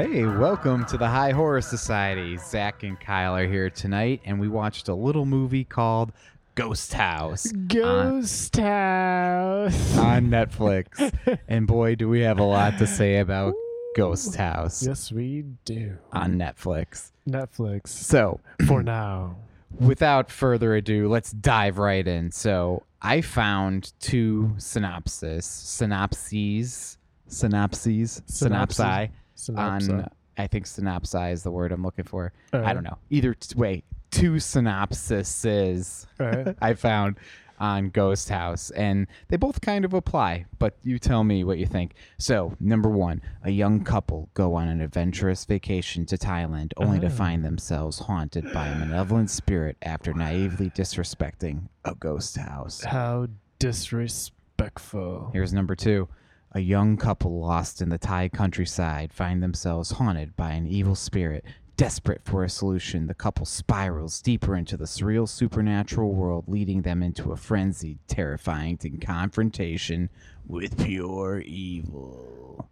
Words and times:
Hey, 0.00 0.24
welcome 0.24 0.86
to 0.86 0.96
the 0.96 1.06
High 1.08 1.32
Horror 1.32 1.60
Society. 1.60 2.38
Zach 2.38 2.84
and 2.84 2.98
Kyle 2.98 3.36
are 3.36 3.46
here 3.46 3.68
tonight, 3.68 4.22
and 4.24 4.40
we 4.40 4.48
watched 4.48 4.88
a 4.88 4.94
little 4.94 5.26
movie 5.26 5.62
called 5.62 6.10
Ghost 6.54 6.94
House 6.94 7.52
Ghost 7.52 8.56
House. 8.56 9.98
on 9.98 10.28
Netflix. 10.28 11.12
and 11.48 11.66
boy, 11.66 11.96
do 11.96 12.08
we 12.08 12.20
have 12.20 12.38
a 12.38 12.42
lot 12.44 12.78
to 12.78 12.86
say 12.86 13.18
about 13.18 13.52
Ghost 13.94 14.36
House 14.36 14.82
yes, 14.86 15.12
we 15.12 15.44
do. 15.66 15.98
on 16.14 16.36
Netflix. 16.36 17.12
Netflix 17.28 17.88
So, 17.88 18.40
for 18.66 18.82
now. 18.82 19.36
without 19.80 20.30
further 20.30 20.76
ado, 20.76 21.10
let's 21.10 21.30
dive 21.32 21.76
right 21.76 22.08
in. 22.08 22.32
So, 22.32 22.84
I 23.02 23.20
found 23.20 23.92
two 24.00 24.54
synopsis, 24.56 25.44
synopses, 25.44 26.96
synopses, 27.28 28.22
Synopsis. 28.24 28.80
synopsi 28.80 29.10
Synopsis. 29.40 29.88
on. 29.90 30.08
I 30.38 30.46
think 30.46 30.66
synopsi 30.66 31.32
is 31.32 31.42
the 31.42 31.50
word 31.50 31.72
I'm 31.72 31.82
looking 31.82 32.04
for. 32.04 32.32
I 32.52 32.72
don't 32.72 32.84
know. 32.84 32.98
Either 33.10 33.34
t- 33.34 33.54
way, 33.58 33.82
two 34.10 34.34
synopsises 34.34 36.06
Alright. 36.20 36.56
I 36.62 36.74
found 36.74 37.16
on 37.58 37.90
Ghost 37.90 38.30
House, 38.30 38.70
and 38.70 39.06
they 39.28 39.36
both 39.36 39.60
kind 39.60 39.84
of 39.84 39.92
apply. 39.92 40.46
But 40.58 40.78
you 40.82 40.98
tell 40.98 41.24
me 41.24 41.44
what 41.44 41.58
you 41.58 41.66
think. 41.66 41.92
So, 42.16 42.56
number 42.58 42.88
one, 42.88 43.20
a 43.42 43.50
young 43.50 43.84
couple 43.84 44.30
go 44.32 44.54
on 44.54 44.68
an 44.68 44.80
adventurous 44.80 45.44
vacation 45.44 46.06
to 46.06 46.16
Thailand, 46.16 46.72
only 46.78 46.98
to 47.00 47.08
Ah. 47.08 47.10
find 47.10 47.44
themselves 47.44 47.98
haunted 47.98 48.50
by 48.54 48.68
a 48.68 48.78
malevolent 48.78 49.28
spirit 49.28 49.76
after 49.82 50.14
naively 50.14 50.70
disrespecting 50.70 51.68
a 51.84 51.94
ghost 51.94 52.38
house. 52.38 52.82
How 52.82 53.26
disrespectful. 53.58 55.30
Here's 55.32 55.52
number 55.52 55.74
two. 55.74 56.08
A 56.52 56.60
young 56.60 56.96
couple 56.96 57.38
lost 57.40 57.80
in 57.80 57.90
the 57.90 57.98
Thai 57.98 58.28
countryside 58.28 59.12
find 59.12 59.42
themselves 59.42 59.92
haunted 59.92 60.34
by 60.36 60.50
an 60.52 60.66
evil 60.66 60.94
spirit. 60.96 61.44
Desperate 61.76 62.22
for 62.24 62.44
a 62.44 62.48
solution, 62.50 63.06
the 63.06 63.14
couple 63.14 63.46
spirals 63.46 64.20
deeper 64.20 64.54
into 64.56 64.76
the 64.76 64.84
surreal 64.84 65.28
supernatural 65.28 66.12
world, 66.12 66.44
leading 66.48 66.82
them 66.82 67.02
into 67.02 67.32
a 67.32 67.36
frenzied, 67.36 67.98
terrifying 68.06 68.76
confrontation 69.00 70.10
with 70.46 70.82
pure 70.84 71.40
evil. 71.40 72.68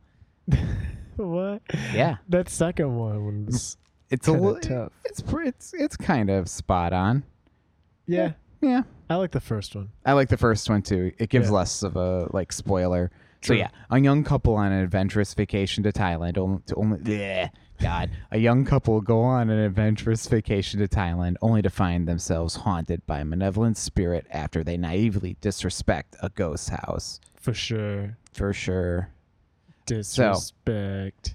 What? 1.16 1.62
Yeah, 1.92 2.18
That 2.28 2.48
second 2.48 2.94
one 2.96 3.46
was 3.46 3.76
it's 4.10 4.28
a 4.28 4.32
little 4.32 4.60
tough. 4.60 4.92
It's 5.04 5.20
it's 5.26 5.74
it's 5.74 5.96
kind 5.96 6.30
of 6.30 6.48
spot 6.48 6.92
on. 6.92 7.24
Yeah. 8.06 8.34
Yeah, 8.60 8.82
I 9.10 9.16
like 9.16 9.32
the 9.32 9.40
first 9.40 9.74
one. 9.74 9.88
I 10.06 10.12
like 10.12 10.28
the 10.28 10.36
first 10.36 10.70
one 10.70 10.80
too. 10.82 11.10
It 11.18 11.28
gives 11.28 11.48
Yeah. 11.48 11.54
less 11.56 11.82
of 11.82 11.96
a 11.96 12.28
like 12.32 12.52
spoiler. 12.52 13.10
So 13.42 13.54
yeah, 13.54 13.68
a 13.90 13.98
young 13.98 14.24
couple 14.24 14.56
on 14.56 14.72
an 14.72 14.82
adventurous 14.82 15.32
vacation 15.34 15.84
to 15.84 15.92
Thailand. 15.92 16.38
Only, 16.38 16.60
to 16.66 16.74
only 16.74 16.98
bleh, 16.98 17.50
God, 17.80 18.10
a 18.32 18.38
young 18.38 18.64
couple 18.64 19.00
go 19.00 19.22
on 19.22 19.48
an 19.50 19.58
adventurous 19.58 20.26
vacation 20.26 20.80
to 20.80 20.88
Thailand, 20.88 21.36
only 21.40 21.62
to 21.62 21.70
find 21.70 22.08
themselves 22.08 22.56
haunted 22.56 23.06
by 23.06 23.20
a 23.20 23.24
malevolent 23.24 23.76
spirit 23.76 24.26
after 24.30 24.64
they 24.64 24.76
naively 24.76 25.36
disrespect 25.40 26.16
a 26.20 26.30
ghost 26.30 26.70
house. 26.70 27.20
For 27.36 27.54
sure. 27.54 28.16
For 28.32 28.52
sure. 28.52 29.10
Disrespect. 29.86 31.34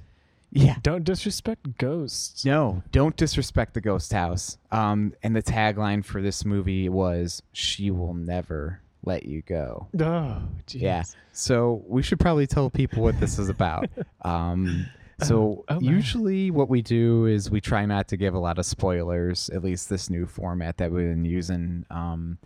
Yeah. 0.51 0.75
Don't 0.83 1.03
disrespect 1.03 1.79
ghosts. 1.79 2.45
No, 2.45 2.83
don't 2.91 3.17
disrespect 3.17 3.73
the 3.73 3.81
ghost 3.81 4.13
house. 4.13 4.59
Um, 4.71 5.13
and 5.23 5.35
the 5.35 5.41
tagline 5.41 6.05
for 6.05 6.21
this 6.21 6.45
movie 6.45 6.89
was 6.89 7.41
"She 7.53 7.89
will 7.89 8.13
never 8.13 8.82
let 9.03 9.25
you 9.25 9.41
go." 9.43 9.87
Oh, 9.99 10.41
jeez. 10.67 10.81
Yeah. 10.81 11.03
So 11.31 11.83
we 11.87 12.01
should 12.03 12.19
probably 12.19 12.47
tell 12.47 12.69
people 12.69 13.03
what 13.03 13.19
this 13.19 13.39
is 13.39 13.49
about. 13.49 13.89
Um, 14.25 14.87
so 15.21 15.63
Oh, 15.69 15.79
my. 15.79 15.91
usually 15.91 16.49
what 16.51 16.69
we 16.69 16.81
do 16.81 17.25
is 17.25 17.49
we 17.51 17.59
try 17.61 17.85
not 17.85 18.07
to 18.09 18.17
give 18.17 18.33
a 18.33 18.39
lot 18.39 18.57
of 18.57 18.65
spoilers, 18.65 19.49
at 19.49 19.63
least 19.63 19.89
this 19.89 20.09
new 20.09 20.25
format 20.25 20.77
that 20.77 20.91
we've 20.91 21.07
been 21.09 21.23
using. 21.25 21.85
Um, 21.91 22.37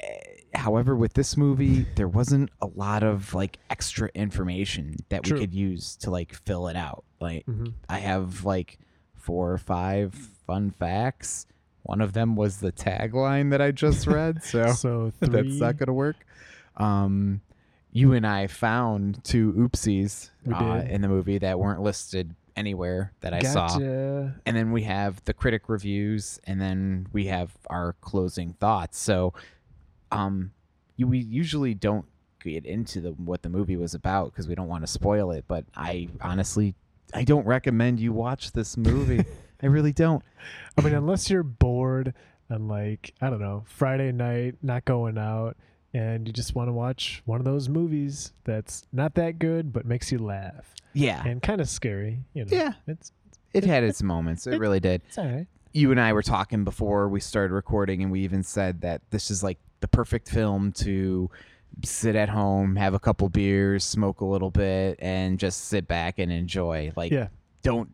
eh, 0.00 0.18
however, 0.54 0.96
with 0.96 1.12
this 1.14 1.36
movie, 1.36 1.86
there 1.96 2.08
wasn't 2.08 2.50
a 2.62 2.66
lot 2.66 3.02
of 3.02 3.34
like 3.34 3.58
extra 3.70 4.08
information 4.14 4.96
that 5.10 5.24
True. 5.24 5.34
we 5.38 5.40
could 5.40 5.54
use 5.54 5.96
to 5.96 6.10
like 6.10 6.32
fill 6.34 6.68
it 6.68 6.76
out. 6.76 7.04
Like 7.20 7.44
Mhm. 7.46 7.74
I 7.88 7.98
have 7.98 8.44
like 8.44 8.78
four 9.16 9.52
or 9.52 9.58
five 9.58 10.14
fun 10.14 10.70
facts. 10.70 11.46
One 11.88 12.02
of 12.02 12.12
them 12.12 12.36
was 12.36 12.58
the 12.58 12.70
tagline 12.70 13.50
that 13.50 13.62
I 13.62 13.70
just 13.70 14.06
read. 14.06 14.42
So 14.44 14.72
So 14.72 15.10
that's 15.20 15.58
not 15.58 15.78
gonna 15.78 15.94
work. 15.94 16.16
Um, 16.76 17.40
you 17.92 18.12
and 18.12 18.26
I 18.26 18.46
found 18.46 19.24
two 19.24 19.54
oopsies 19.54 20.28
uh, 20.52 20.82
in 20.86 21.00
the 21.00 21.08
movie 21.08 21.38
that 21.38 21.58
weren't 21.58 21.80
listed 21.80 22.34
anywhere 22.56 23.14
that 23.22 23.32
I 23.32 23.38
saw, 23.40 23.78
and 24.44 24.54
then 24.54 24.70
we 24.70 24.82
have 24.82 25.24
the 25.24 25.32
critic 25.32 25.70
reviews, 25.70 26.38
and 26.44 26.60
then 26.60 27.06
we 27.14 27.24
have 27.28 27.56
our 27.70 27.94
closing 28.02 28.52
thoughts. 28.52 28.98
So, 28.98 29.32
um, 30.12 30.50
you, 30.96 31.06
we 31.06 31.18
usually 31.20 31.72
don't 31.72 32.04
get 32.44 32.66
into 32.66 33.00
the 33.00 33.12
what 33.12 33.40
the 33.42 33.48
movie 33.48 33.76
was 33.76 33.94
about 33.94 34.30
because 34.32 34.46
we 34.46 34.54
don't 34.54 34.68
want 34.68 34.82
to 34.82 34.86
spoil 34.88 35.30
it. 35.30 35.46
But 35.48 35.64
I 35.74 36.08
honestly, 36.20 36.74
I 37.14 37.24
don't 37.24 37.46
recommend 37.46 37.98
you 37.98 38.12
watch 38.12 38.52
this 38.52 38.76
movie. 38.76 39.24
I 39.62 39.66
really 39.66 39.92
don't. 39.92 40.22
I 40.76 40.82
mean, 40.82 40.94
unless 40.94 41.28
you're 41.30 41.42
bored 41.42 42.14
and 42.48 42.68
like 42.68 43.14
I 43.20 43.28
don't 43.30 43.40
know 43.40 43.64
Friday 43.66 44.12
night, 44.12 44.56
not 44.62 44.84
going 44.84 45.18
out, 45.18 45.56
and 45.92 46.26
you 46.26 46.32
just 46.32 46.54
want 46.54 46.68
to 46.68 46.72
watch 46.72 47.22
one 47.24 47.40
of 47.40 47.44
those 47.44 47.68
movies 47.68 48.32
that's 48.44 48.82
not 48.92 49.14
that 49.14 49.38
good 49.38 49.72
but 49.72 49.84
makes 49.84 50.12
you 50.12 50.18
laugh 50.18 50.74
Yeah, 50.92 51.24
and 51.26 51.42
kind 51.42 51.60
of 51.60 51.68
scary. 51.68 52.20
You 52.34 52.44
know, 52.44 52.50
Yeah. 52.56 52.72
it's 52.86 53.12
it 53.52 53.64
had 53.64 53.82
its 53.84 54.02
moments. 54.02 54.46
It 54.46 54.58
really 54.60 54.80
did. 54.80 55.02
it's 55.08 55.18
all 55.18 55.26
right. 55.26 55.46
you 55.72 55.90
and 55.90 56.00
I 56.00 56.12
were 56.12 56.22
talking 56.22 56.64
before 56.64 57.08
we 57.08 57.18
started 57.20 57.52
recording, 57.54 58.02
and 58.02 58.12
we 58.12 58.20
even 58.20 58.42
said 58.42 58.82
that 58.82 59.02
this 59.10 59.30
is 59.30 59.42
like 59.42 59.58
the 59.80 59.88
perfect 59.88 60.28
film 60.28 60.72
to 60.72 61.30
sit 61.84 62.16
at 62.16 62.28
home, 62.28 62.76
have 62.76 62.94
a 62.94 62.98
couple 62.98 63.28
beers, 63.28 63.84
smoke 63.84 64.20
a 64.20 64.24
little 64.24 64.50
bit, 64.50 64.98
and 65.00 65.38
just 65.38 65.66
sit 65.66 65.86
back 65.88 66.18
and 66.18 66.30
enjoy. 66.32 66.92
Like, 66.96 67.12
Yeah, 67.12 67.28
don't. 67.62 67.90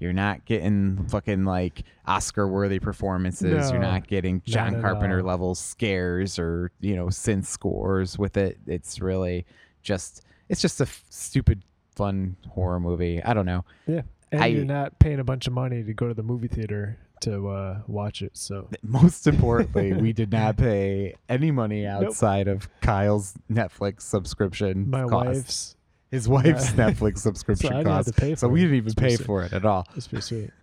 You're 0.00 0.12
not 0.14 0.44
getting 0.46 1.06
fucking 1.08 1.44
like 1.44 1.82
Oscar 2.06 2.48
worthy 2.48 2.78
performances. 2.80 3.70
You're 3.70 3.80
not 3.80 4.08
getting 4.08 4.42
John 4.46 4.74
at 4.76 4.80
Carpenter 4.80 5.22
level 5.22 5.54
scares 5.54 6.38
or, 6.38 6.72
you 6.80 6.96
know, 6.96 7.06
synth 7.06 7.44
scores 7.44 8.18
with 8.18 8.36
it. 8.36 8.58
It's 8.66 9.00
really 9.00 9.44
just, 9.82 10.22
it's 10.48 10.60
just 10.62 10.80
a 10.80 10.84
f- 10.84 11.04
stupid, 11.10 11.62
fun 11.94 12.36
horror 12.48 12.80
movie. 12.80 13.22
I 13.22 13.34
don't 13.34 13.46
know. 13.46 13.64
yeah, 13.86 14.00
and 14.32 14.42
I- 14.42 14.46
you're 14.46 14.64
not 14.64 14.98
paying 14.98 15.20
a 15.20 15.24
bunch 15.24 15.46
of 15.46 15.52
money 15.52 15.82
to 15.84 15.92
go 15.92 16.08
to 16.08 16.14
the 16.14 16.22
movie 16.22 16.48
theater 16.48 16.96
to 17.20 17.48
uh, 17.50 17.80
watch 17.86 18.22
it. 18.22 18.34
So 18.38 18.68
most 18.82 19.26
importantly, 19.26 19.92
we 19.92 20.14
did 20.14 20.32
not 20.32 20.56
pay 20.56 21.14
any 21.28 21.50
money 21.50 21.84
outside 21.86 22.48
of 22.48 22.68
Kyle's 22.80 23.34
Netflix 23.52 24.00
subscription. 24.00 24.88
my 24.88 25.02
cost. 25.02 25.12
wife's 25.26 25.76
his 26.10 26.28
wife's. 26.28 26.70
Netflix 26.72 27.18
subscription 27.18 27.72
I 27.72 27.82
cost. 27.82 28.38
So 28.38 28.48
we 28.48 28.60
didn't 28.60 28.76
even 28.76 28.94
pay 28.94 29.16
pretty 29.16 29.24
for 29.24 29.42
it 29.42 29.52
at 29.52 29.64
all. 29.64 29.86
It's 29.96 30.08
pretty 30.08 30.22
sweet. 30.22 30.50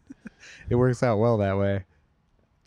It 0.70 0.76
works 0.76 1.02
out 1.02 1.18
well 1.18 1.38
that 1.38 1.58
way. 1.58 1.84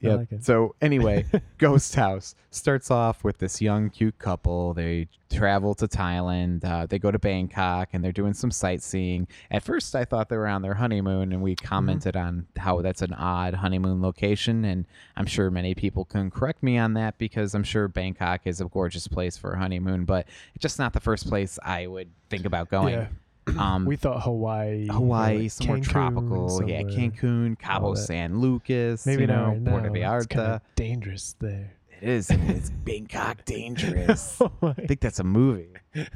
Yep. 0.00 0.18
like. 0.18 0.28
So 0.42 0.74
anyway, 0.80 1.26
Ghost 1.58 1.94
House 1.94 2.34
starts 2.50 2.90
off 2.90 3.22
with 3.22 3.38
this 3.38 3.60
young, 3.60 3.90
cute 3.90 4.18
couple. 4.18 4.72
They 4.74 5.08
travel 5.30 5.74
to 5.76 5.86
Thailand. 5.86 6.64
Uh, 6.64 6.86
they 6.86 6.98
go 6.98 7.10
to 7.10 7.18
Bangkok 7.18 7.90
and 7.92 8.02
they're 8.02 8.10
doing 8.10 8.32
some 8.34 8.50
sightseeing. 8.50 9.28
At 9.50 9.62
first, 9.62 9.94
I 9.94 10.04
thought 10.04 10.28
they 10.28 10.36
were 10.36 10.48
on 10.48 10.62
their 10.62 10.74
honeymoon, 10.74 11.32
and 11.32 11.42
we 11.42 11.54
Mm-hmm. 11.56 11.66
commented 11.66 12.16
on 12.16 12.46
how 12.56 12.80
that's 12.80 13.02
an 13.02 13.12
odd 13.12 13.54
honeymoon 13.54 14.00
location. 14.00 14.64
And 14.64 14.86
I'm 15.16 15.26
sure 15.26 15.50
many 15.50 15.74
people 15.74 16.04
can 16.04 16.30
correct 16.30 16.62
me 16.62 16.78
on 16.78 16.94
that 16.94 17.18
because 17.18 17.54
I'm 17.54 17.64
sure 17.64 17.86
Bangkok 17.88 18.42
is 18.46 18.60
a 18.60 18.64
gorgeous 18.64 19.06
place 19.06 19.36
for 19.36 19.52
a 19.52 19.58
honeymoon, 19.58 20.04
but 20.04 20.26
it's 20.54 20.62
just 20.62 20.78
not 20.78 20.92
the 20.94 21.00
first 21.00 21.28
place 21.28 21.58
I 21.62 21.86
would 21.86 22.08
think 22.30 22.44
about 22.46 22.68
going. 22.70 22.94
Yeah, 22.94 23.08
Um, 23.58 23.84
we 23.84 23.96
thought 23.96 24.22
Hawaii, 24.22 24.86
Hawaii, 24.88 25.42
like, 25.42 25.50
somewhere 25.50 25.78
Cancun, 25.78 25.84
tropical. 25.88 26.62
Yeah. 26.68 26.82
Cancun, 26.82 27.58
Cabo. 27.58 27.94
San 27.94 28.40
Lucas, 28.40 29.06
Maybe 29.06 29.22
you 29.22 29.26
know, 29.26 29.48
right 29.48 29.64
Puerto 29.64 29.90
Vallarta. 29.90 30.60
dangerous 30.76 31.34
there. 31.40 31.74
It 32.00 32.08
is. 32.08 32.30
It's 32.30 32.70
Bangkok 32.70 33.44
Dangerous. 33.44 34.40
Oh 34.40 34.50
I 34.62 34.72
think 34.72 35.00
that's 35.00 35.18
a 35.20 35.24
movie. 35.24 35.68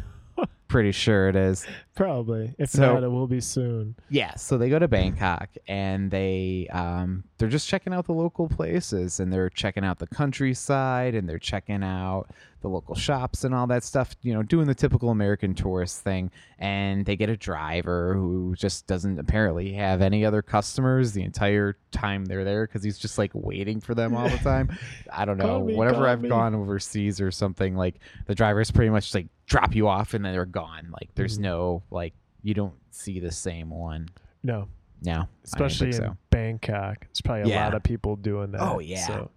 Pretty 0.67 0.93
sure 0.93 1.29
it 1.29 1.37
is. 1.37 1.67
Probably. 1.95 2.55
If 2.59 2.71
So- 2.71 2.95
not, 2.95 3.03
it 3.05 3.09
will 3.09 3.27
be 3.29 3.41
soon. 3.41 3.95
Yeah. 4.09 4.35
So 4.35 4.59
they 4.59 4.69
go 4.69 4.79
to 4.79 4.89
Bangkok 4.89 5.51
and 5.69 6.11
they 6.11 6.69
um 6.73 7.25
they're 7.39 7.49
just 7.49 7.69
checking 7.69 7.93
out 7.93 8.07
the 8.07 8.13
local 8.15 8.49
places 8.49 9.21
and 9.21 9.33
they're 9.33 9.51
checking 9.51 9.85
out 9.85 9.99
the 9.99 10.07
countryside 10.07 11.15
and 11.15 11.29
they're 11.29 11.39
checking 11.39 11.83
out 11.85 12.27
the 12.63 12.69
local 12.69 12.95
shops 12.95 13.45
and 13.45 13.55
all 13.55 13.67
that 13.69 13.85
stuff. 13.85 14.17
You 14.23 14.33
know, 14.35 14.43
doing 14.43 14.67
the 14.67 14.75
typical 14.75 15.11
American 15.11 15.55
tourist 15.55 16.01
thing. 16.03 16.31
And 16.59 17.05
they 17.05 17.15
get 17.15 17.29
a 17.29 17.37
driver 17.37 18.15
who 18.15 18.55
just 18.57 18.87
doesn't 18.87 19.19
apparently 19.19 19.75
have 19.75 20.01
any 20.01 20.25
other 20.25 20.41
customers 20.43 21.13
the 21.13 21.23
entire 21.23 21.77
time 21.93 22.25
they're 22.25 22.45
there 22.45 22.67
because 22.67 22.83
he's 22.83 22.99
just 22.99 23.19
like 23.19 23.31
waiting 23.35 23.81
for 23.81 23.95
them 23.95 24.17
all 24.17 24.29
the 24.29 24.39
time. 24.39 24.77
I 25.13 25.25
don't 25.27 25.37
know. 25.39 25.63
Me, 25.65 25.75
Whenever 25.77 26.09
I've 26.09 26.23
me. 26.23 26.31
gone 26.31 26.55
overseas 26.55 27.21
or 27.21 27.31
something, 27.31 27.77
like 27.77 27.97
the 28.27 28.35
drivers 28.35 28.71
pretty 28.71 28.91
much 28.91 29.15
like 29.15 29.27
drop 29.47 29.75
you 29.75 29.89
off 29.89 30.15
and 30.15 30.25
then 30.25 30.33
they're 30.33 30.45
gone. 30.47 30.89
Like 30.91 31.11
there's 31.15 31.39
Mhm. 31.39 31.43
no 31.43 31.83
like 31.91 32.15
you 32.43 32.55
don't 32.55 32.75
see 32.91 33.21
the 33.21 33.31
same 33.33 33.71
one 33.71 34.09
No, 34.43 34.69
No, 35.03 35.27
especially 35.45 35.89
in 35.89 35.93
so. 35.95 36.17
Bangkok. 36.31 37.07
It's 37.11 37.21
probably 37.21 37.43
a 37.43 37.49
Yeah. 37.55 37.65
lot 37.65 37.75
of 37.75 37.83
people 37.83 38.17
doing 38.17 38.53
that. 38.53 38.61
Oh, 38.63 38.79
yeah. 38.79 39.07
So 39.07 39.31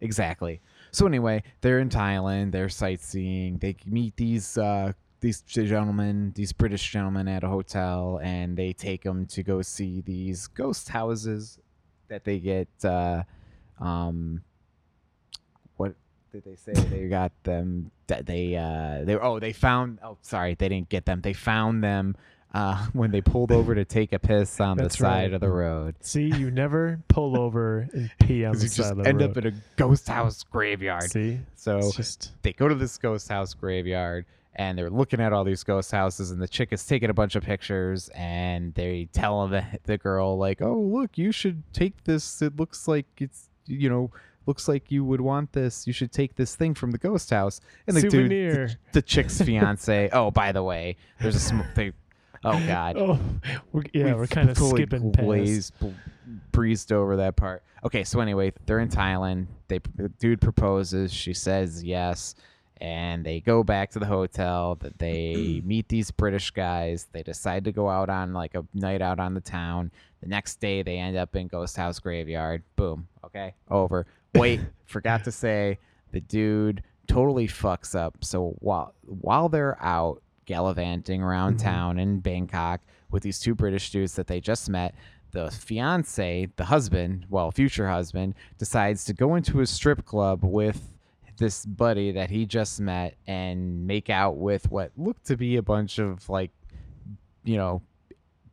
Exactly. 0.00 0.60
So 0.90 1.06
anyway, 1.06 1.42
they're 1.60 1.78
in 1.78 1.88
Thailand. 1.88 2.50
They're 2.52 2.68
sightseeing. 2.68 3.58
They 3.58 3.76
meet 3.86 4.16
these 4.16 4.58
uh, 4.58 4.92
these 5.20 5.40
gentlemen, 5.42 6.32
these 6.34 6.52
British 6.52 6.90
gentlemen, 6.90 7.28
at 7.28 7.44
a 7.44 7.48
hotel, 7.48 8.18
and 8.24 8.56
they 8.56 8.72
take 8.72 9.04
them 9.04 9.24
to 9.26 9.44
go 9.44 9.62
see 9.62 10.00
these 10.00 10.48
ghost 10.48 10.88
houses 10.88 11.60
that 12.08 12.24
they 12.24 12.40
get. 12.40 12.68
Uh, 12.84 13.22
um, 13.78 14.42
did 16.32 16.44
they 16.44 16.56
say? 16.56 16.72
they 16.72 17.08
got 17.08 17.32
them. 17.44 17.90
That 18.06 18.26
they 18.26 18.56
uh, 18.56 19.04
they 19.04 19.16
oh 19.16 19.38
they 19.38 19.52
found. 19.52 19.98
Oh, 20.02 20.16
sorry, 20.22 20.54
they 20.54 20.68
didn't 20.68 20.88
get 20.88 21.04
them. 21.04 21.20
They 21.20 21.32
found 21.32 21.84
them. 21.84 22.16
Uh, 22.54 22.86
when 22.92 23.10
they 23.10 23.22
pulled 23.22 23.50
over 23.50 23.74
to 23.74 23.84
take 23.84 24.12
a 24.12 24.18
piss 24.18 24.60
on 24.60 24.76
the 24.76 24.90
side 24.90 25.06
right. 25.06 25.32
of 25.32 25.40
the 25.40 25.48
road. 25.48 25.94
see, 26.00 26.24
you 26.36 26.50
never 26.50 27.00
pull 27.08 27.40
over 27.40 27.88
and 27.94 28.10
pee 28.20 28.44
on 28.44 28.54
the 28.54 28.62
you 28.62 28.68
side 28.68 28.92
of 28.92 28.98
the 28.98 29.08
end 29.08 29.20
road. 29.22 29.30
up 29.30 29.36
in 29.38 29.46
a 29.46 29.52
ghost 29.76 30.06
house 30.06 30.42
graveyard. 30.42 31.10
see, 31.10 31.38
So 31.54 31.90
just 31.92 32.32
they 32.42 32.52
go 32.52 32.68
to 32.68 32.74
this 32.74 32.98
ghost 32.98 33.28
house 33.30 33.54
graveyard 33.54 34.26
and 34.54 34.76
they're 34.76 34.90
looking 34.90 35.18
at 35.20 35.32
all 35.32 35.44
these 35.44 35.64
ghost 35.64 35.90
houses 35.92 36.30
and 36.30 36.42
the 36.42 36.48
chick 36.48 36.68
is 36.72 36.84
taking 36.84 37.08
a 37.08 37.14
bunch 37.14 37.36
of 37.36 37.42
pictures 37.42 38.10
and 38.14 38.74
they 38.74 39.08
tell 39.12 39.48
the, 39.48 39.64
the 39.84 39.96
girl 39.96 40.36
like 40.36 40.60
oh 40.60 40.78
look 40.78 41.16
you 41.16 41.32
should 41.32 41.62
take 41.72 42.04
this 42.04 42.42
it 42.42 42.56
looks 42.56 42.86
like 42.86 43.06
it's 43.16 43.48
you 43.66 43.88
know 43.88 44.10
looks 44.46 44.68
like 44.68 44.90
you 44.90 45.04
would 45.04 45.20
want 45.20 45.52
this 45.52 45.86
you 45.86 45.92
should 45.92 46.12
take 46.12 46.34
this 46.36 46.54
thing 46.56 46.74
from 46.74 46.90
the 46.90 46.98
ghost 46.98 47.30
house 47.30 47.60
and 47.86 47.96
the 47.96 48.08
dude 48.08 48.30
the, 48.30 48.76
the 48.92 49.02
chick's 49.02 49.40
fiance 49.40 50.08
oh 50.12 50.30
by 50.30 50.52
the 50.52 50.62
way 50.62 50.96
there's 51.20 51.36
a 51.36 51.40
sm- 51.40 51.60
they, 51.74 51.92
oh 52.44 52.66
god 52.66 52.96
Oh, 52.98 53.18
we're, 53.72 53.82
yeah, 53.92 54.04
We've 54.06 54.16
we're 54.16 54.26
kind 54.26 54.50
of 54.50 54.56
totally 54.56 54.82
skipping 54.82 55.12
past. 55.12 55.26
glazed, 55.26 55.74
breezed 56.52 56.92
over 56.92 57.16
that 57.16 57.36
part. 57.36 57.62
Okay, 57.84 58.04
so 58.04 58.20
anyway, 58.20 58.52
they're 58.66 58.78
in 58.80 58.88
Thailand. 58.88 59.46
They 59.68 59.80
the 59.96 60.08
dude 60.08 60.40
proposes. 60.40 61.12
She 61.12 61.34
says 61.34 61.82
yes, 61.82 62.34
and 62.80 63.24
they 63.24 63.40
go 63.40 63.62
back 63.64 63.90
to 63.92 63.98
the 63.98 64.06
hotel. 64.06 64.76
That 64.76 64.98
they 64.98 65.62
meet 65.64 65.88
these 65.88 66.10
British 66.10 66.50
guys. 66.50 67.08
They 67.12 67.22
decide 67.22 67.64
to 67.64 67.72
go 67.72 67.88
out 67.88 68.08
on 68.08 68.32
like 68.32 68.54
a 68.54 68.64
night 68.74 69.02
out 69.02 69.18
on 69.18 69.34
the 69.34 69.40
town. 69.40 69.90
The 70.20 70.28
next 70.28 70.60
day, 70.60 70.82
they 70.82 70.98
end 70.98 71.16
up 71.16 71.34
in 71.34 71.48
Ghost 71.48 71.76
House 71.76 71.98
Graveyard. 71.98 72.62
Boom. 72.76 73.08
Okay, 73.24 73.54
over. 73.70 74.06
Wait, 74.34 74.60
forgot 74.86 75.24
to 75.24 75.32
say 75.32 75.78
the 76.12 76.20
dude 76.20 76.82
totally 77.06 77.46
fucks 77.46 77.94
up. 77.94 78.24
So 78.24 78.56
while 78.60 78.94
while 79.04 79.48
they're 79.48 79.76
out 79.82 80.22
gallivanting 80.46 81.22
around 81.22 81.56
Mhm. 81.56 81.62
town 81.62 81.98
in 81.98 82.20
Bangkok 82.20 82.80
with 83.10 83.22
these 83.22 83.38
two 83.38 83.54
British 83.54 83.90
dudes 83.90 84.14
that 84.16 84.26
they 84.26 84.40
just 84.40 84.68
met, 84.70 84.94
the 85.32 85.50
fiance, 85.50 86.46
the 86.56 86.64
husband, 86.64 87.26
well, 87.30 87.50
future 87.50 87.88
husband, 87.88 88.34
decides 88.58 89.04
to 89.04 89.12
go 89.14 89.34
into 89.34 89.60
a 89.60 89.66
strip 89.66 90.04
club 90.04 90.42
with 90.44 90.94
this 91.38 91.64
buddy 91.64 92.12
that 92.12 92.30
he 92.30 92.44
just 92.46 92.80
met 92.80 93.16
and 93.26 93.86
make 93.86 94.10
out 94.10 94.36
with 94.36 94.70
what 94.70 94.92
looked 94.96 95.26
to 95.26 95.36
be 95.36 95.56
a 95.56 95.62
bunch 95.62 95.98
of 95.98 96.28
like, 96.28 96.50
you 97.44 97.56
know, 97.56 97.82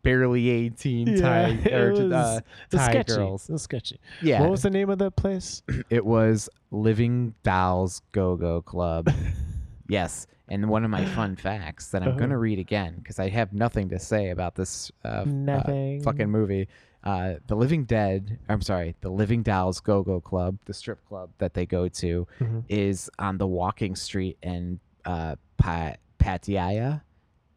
barely 0.03 0.49
18 0.49 1.17
Thai 1.21 1.59
or 1.71 1.91
was- 1.93 1.99
uh, 2.11 2.39
Thai 2.71 2.89
sketchy. 2.89 3.15
girls. 3.15 3.49
It 3.49 3.53
was 3.53 3.61
sketchy. 3.63 3.99
Yeah. 4.21 4.41
What 4.41 4.51
was 4.51 4.61
the 4.63 4.69
name 4.69 4.89
of 4.89 4.97
that 4.99 5.15
place? 5.15 5.61
It 5.89 6.05
was 6.05 6.49
Living 6.71 7.33
Dolls 7.43 8.01
Go 8.11 8.35
Go 8.35 8.61
Club. 8.61 9.09
yes. 9.87 10.27
And 10.47 10.67
one 10.69 10.83
of 10.83 10.89
my 10.89 11.05
fun 11.05 11.35
facts 11.35 11.89
that 11.91 12.01
I'm 12.01 12.09
Uh-huh. 12.09 12.17
going 12.17 12.29
to 12.31 12.37
read 12.37 12.57
again 12.59 12.95
because 12.97 13.19
I 13.19 13.29
have 13.29 13.53
nothing 13.53 13.89
to 13.89 13.99
say 13.99 14.29
about 14.31 14.55
this 14.55 14.91
uh, 15.05 15.07
f- 15.09 15.27
uh, 15.27 15.29
Nothing. 15.29 16.01
fucking 16.01 16.29
movie. 16.29 16.67
Uh, 17.03 17.35
the 17.47 17.55
Living 17.55 17.85
Dead, 17.85 18.39
I'm 18.49 18.61
sorry, 18.61 18.95
the 19.01 19.09
Living 19.09 19.41
Dolls 19.43 19.79
Go 19.79 20.01
Go 20.03 20.19
Club, 20.19 20.57
the 20.65 20.73
strip 20.73 21.05
club 21.07 21.29
that 21.37 21.53
they 21.53 21.65
go 21.65 21.87
to, 21.87 22.27
Mhm. 22.39 22.63
is 22.67 23.09
on 23.19 23.37
the 23.37 23.47
walking 23.47 23.95
street 23.95 24.37
in 24.43 24.79
uh, 25.05 25.35
pa- 25.57 25.95
Pattaya, 26.19 27.01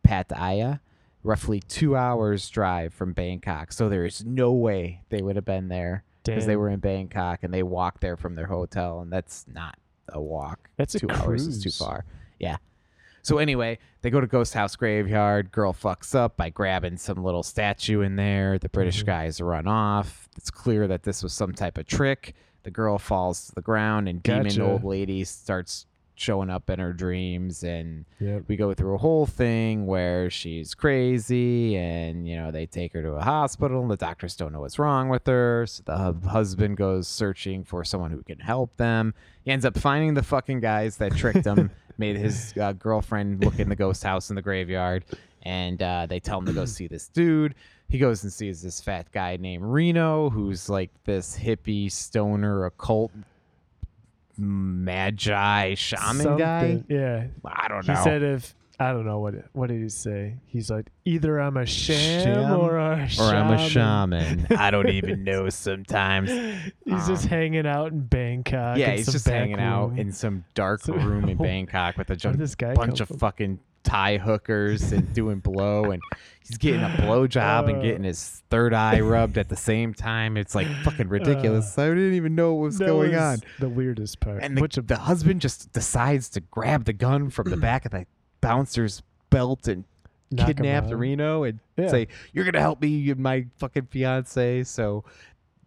Pattaya, 0.06 0.80
roughly 1.22 1.60
two 1.60 1.96
hours 1.96 2.48
drive 2.50 2.92
from 2.92 3.12
Bangkok. 3.12 3.72
So 3.72 3.88
there 3.88 4.04
is 4.04 4.24
no 4.24 4.52
way 4.52 5.02
they 5.08 5.22
would 5.22 5.36
have 5.36 5.44
been 5.44 5.68
there 5.68 6.04
because 6.24 6.46
they 6.46 6.56
were 6.56 6.68
in 6.68 6.80
Bangkok 6.80 7.42
and 7.42 7.52
they 7.52 7.62
walked 7.62 8.00
there 8.00 8.16
from 8.16 8.34
their 8.34 8.46
hotel, 8.46 9.00
and 9.00 9.12
that's 9.12 9.44
not 9.52 9.76
a 10.08 10.20
walk. 10.20 10.70
That's 10.76 10.94
a 10.94 11.00
two 11.00 11.10
hours 11.10 11.46
is 11.46 11.62
too 11.62 11.70
far. 11.70 12.04
Yeah. 12.38 12.56
So 13.24 13.38
anyway, 13.38 13.78
they 14.00 14.10
go 14.10 14.20
to 14.20 14.26
Ghost 14.26 14.52
House 14.52 14.74
Graveyard. 14.74 15.52
Girl 15.52 15.72
fucks 15.72 16.12
up 16.12 16.36
by 16.36 16.50
grabbing 16.50 16.96
some 16.96 17.22
little 17.22 17.44
statue 17.44 18.00
in 18.00 18.16
there. 18.16 18.58
The 18.58 18.68
British 18.68 19.02
Mhm. 19.04 19.06
guys 19.06 19.40
run 19.40 19.68
off. 19.68 20.28
It's 20.36 20.50
clear 20.50 20.88
that 20.88 21.04
this 21.04 21.22
was 21.22 21.32
some 21.32 21.52
type 21.52 21.78
of 21.78 21.86
trick. 21.86 22.34
The 22.64 22.72
girl 22.72 22.98
falls 22.98 23.46
to 23.46 23.54
the 23.54 23.62
ground, 23.62 24.08
and 24.08 24.22
demon 24.22 24.60
old 24.60 24.82
lady 24.84 25.22
starts 25.24 25.86
showing 26.14 26.50
up 26.50 26.68
in 26.70 26.78
her 26.78 26.92
dreams 26.92 27.64
and 27.64 28.04
Yep. 28.20 28.44
we 28.46 28.56
go 28.56 28.74
through 28.74 28.94
a 28.94 28.98
whole 28.98 29.26
thing 29.26 29.86
where 29.86 30.28
she's 30.30 30.74
crazy 30.74 31.76
and 31.76 32.28
you 32.28 32.36
know 32.36 32.50
they 32.50 32.66
take 32.66 32.92
her 32.92 33.02
to 33.02 33.12
a 33.12 33.22
hospital 33.22 33.80
and 33.82 33.90
the 33.90 33.96
doctors 33.96 34.36
don't 34.36 34.52
know 34.52 34.60
what's 34.60 34.78
wrong 34.78 35.08
with 35.08 35.26
her. 35.26 35.66
So 35.66 35.82
the 35.84 36.28
husband 36.28 36.76
goes 36.76 37.08
searching 37.08 37.64
for 37.64 37.84
someone 37.84 38.10
who 38.10 38.22
can 38.22 38.38
help 38.38 38.76
them. 38.76 39.14
He 39.44 39.50
ends 39.50 39.64
up 39.64 39.76
finding 39.78 40.14
the 40.14 40.22
fucking 40.22 40.60
guys 40.60 40.98
that 40.98 41.16
tricked 41.16 41.46
him 41.46 41.70
made 41.98 42.16
his 42.16 42.54
uh, 42.60 42.72
girlfriend 42.72 43.44
look 43.44 43.58
in 43.58 43.68
the 43.68 43.76
ghost 43.76 44.02
house 44.02 44.30
in 44.30 44.36
the 44.36 44.42
graveyard 44.42 45.04
and 45.42 45.82
uh, 45.82 46.06
they 46.06 46.20
tell 46.20 46.38
him 46.38 46.46
to 46.46 46.52
go 46.52 46.64
see 46.64 46.86
this 46.86 47.08
dude. 47.08 47.54
He 47.88 47.98
goes 47.98 48.22
and 48.22 48.32
sees 48.32 48.62
this 48.62 48.80
fat 48.80 49.10
guy 49.12 49.36
named 49.36 49.64
reno 49.64 50.30
who's 50.30 50.68
like 50.70 50.90
this 51.04 51.36
hippie 51.36 51.90
stoner 51.92 52.64
occult 52.66 53.10
magi 54.42 55.74
shaman 55.74 56.36
guy 56.36 56.82
Yeah. 56.88 57.26
i 57.44 57.68
don't 57.68 57.86
know. 57.86 57.94
He 57.94 58.02
said 58.02 58.22
if 58.22 58.54
I 58.80 58.90
don't 58.92 59.06
know 59.06 59.20
what 59.20 59.34
what 59.52 59.68
did 59.68 59.80
he 59.80 59.88
say? 59.88 60.38
He's 60.46 60.68
like 60.68 60.90
either 61.04 61.38
I'm 61.38 61.56
a 61.56 61.64
sham, 61.66 62.24
Sham 62.24 62.52
or 62.58 62.78
a 62.78 63.08
or 63.20 63.24
I'm 63.26 63.52
a 63.52 63.68
shaman. 63.68 64.38
shaman. 64.48 64.58
I 64.58 64.72
don't 64.72 64.88
even 64.88 65.22
know 65.28 65.48
sometimes. 65.50 66.30
He's 66.30 67.06
just 67.06 67.24
Um, 67.24 67.28
hanging 67.30 67.66
out 67.66 67.92
in 67.92 68.00
Bangkok. 68.00 68.78
yeah, 68.78 68.90
in 68.90 68.96
he's 68.96 69.04
some 69.06 69.12
just 69.12 69.26
back 69.26 69.34
hanging 69.34 69.60
out 69.60 69.96
in 69.98 70.10
some 70.10 70.44
dark 70.54 70.80
So- 70.80 70.94
room 70.94 71.28
in 71.28 71.36
Bangkok 71.50 71.96
with 71.96 72.10
a 72.10 72.16
this 72.36 72.56
guy 72.56 72.74
bunch 72.74 72.96
come 72.98 73.02
of 73.02 73.08
from? 73.08 73.18
fucking 73.18 73.58
Thai 73.84 74.18
hookers 74.18 74.92
and 74.92 75.12
doing 75.12 75.40
blow, 75.40 75.90
and 75.90 76.00
he's 76.46 76.56
getting 76.58 76.82
a 76.82 76.94
blow 77.02 77.26
job 77.26 77.68
and 77.68 77.78
Uh. 77.78 77.82
getting 77.82 78.04
his 78.04 78.42
third 78.50 78.72
eye 78.74 79.00
rubbed 79.00 79.38
at 79.38 79.48
the 79.48 79.56
same 79.56 79.92
time. 79.94 80.36
It's 80.36 80.54
like 80.54 80.66
fucking 80.84 81.08
ridiculous. 81.08 81.76
I 81.78 81.88
didn't 81.88 82.14
even 82.14 82.34
know 82.34 82.54
what 82.54 82.62
was 82.64 82.78
going 82.78 83.10
was 83.12 83.20
on. 83.20 83.38
The 83.58 83.68
weirdest 83.68 84.20
part. 84.20 84.42
And 84.42 84.56
the, 84.56 84.62
Which 84.62 84.76
the 84.76 84.96
husband 84.98 85.40
just 85.40 85.72
decides 85.72 86.28
to 86.30 86.40
grab 86.40 86.84
the 86.84 86.92
gun 86.92 87.30
from 87.30 87.50
the 87.50 87.56
back 87.56 87.84
of 87.84 87.90
the 87.90 88.06
bouncer's 88.40 89.02
belt 89.30 89.66
and 89.68 89.84
kidnap. 90.36 90.84
Reno 90.90 91.42
and 91.44 91.58
Yeah. 91.76 91.88
say, 91.88 92.08
"You're 92.32 92.44
gonna 92.44 92.60
help 92.60 92.80
me 92.80 93.10
and 93.10 93.20
my 93.20 93.46
fucking 93.58 93.86
fiance." 93.90 94.62
So 94.64 95.04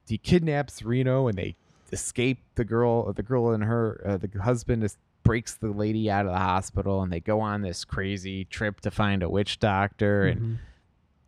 he 0.07 0.17
kidnaps 0.17 0.81
Reno 0.83 1.27
and 1.27 1.37
they 1.37 1.55
escape. 1.91 2.39
The 2.55 2.63
girl, 2.65 3.11
the 3.13 3.23
girl 3.23 3.51
and 3.51 3.63
her, 3.63 4.01
uh, 4.05 4.17
the 4.17 4.29
husband 4.41 4.83
is, 4.83 4.97
breaks 5.25 5.55
the 5.55 5.67
lady 5.71 6.09
out 6.09 6.25
of 6.25 6.31
the 6.31 6.37
hospital, 6.39 7.01
and 7.01 7.11
they 7.11 7.19
go 7.19 7.41
on 7.41 7.61
this 7.61 7.83
crazy 7.83 8.45
trip 8.45 8.79
to 8.81 8.91
find 8.91 9.21
a 9.23 9.29
witch 9.29 9.59
doctor. 9.59 10.27
And 10.27 10.39
Mhm. 10.41 10.57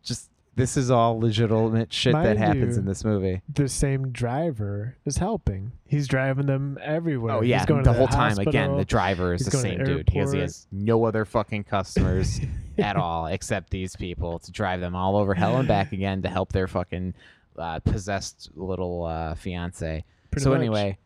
just 0.03 0.29
this 0.55 0.75
is 0.77 0.89
all 0.89 1.19
legitimate 1.19 1.91
shit 1.93 2.13
that 2.13 2.37
happens 2.37 2.75
you, 2.77 2.79
in 2.79 2.85
this 2.85 3.03
movie. 3.05 3.41
the 3.53 3.67
same 3.69 4.11
driver 4.11 4.95
is 5.05 5.17
helping. 5.17 5.71
He's 5.85 6.07
driving 6.07 6.45
them 6.47 6.79
everywhere. 6.81 7.35
Oh 7.35 7.41
He's 7.41 7.49
yeah, 7.51 7.65
going 7.65 7.83
the 7.83 7.93
whole 7.93 8.07
time 8.07 8.39
again, 8.39 8.75
the 8.77 8.85
driver 8.85 9.33
is 9.33 9.41
He's 9.45 9.51
the 9.51 9.57
same 9.59 9.83
dude. 9.83 10.09
He 10.09 10.17
has, 10.19 10.31
he 10.31 10.39
has 10.39 10.65
no 10.71 11.03
other 11.05 11.25
fucking 11.25 11.65
customers 11.65 12.39
at 12.79 12.95
all 12.95 13.27
except 13.27 13.69
these 13.69 13.95
people 13.95 14.39
to 14.39 14.51
drive 14.51 14.79
them 14.79 14.95
all 14.95 15.15
over 15.17 15.33
hell 15.35 15.57
and 15.57 15.67
back 15.67 15.91
again 15.91 16.21
to 16.23 16.29
help 16.29 16.53
their 16.53 16.67
fucking 16.67 17.13
uh, 17.59 17.79
possessed 17.81 18.49
little 18.55 19.03
uh, 19.03 19.35
fiance. 19.35 20.03
Pretty 20.31 20.43
so 20.43 20.51
much. 20.51 20.57
anyway, 20.59 20.97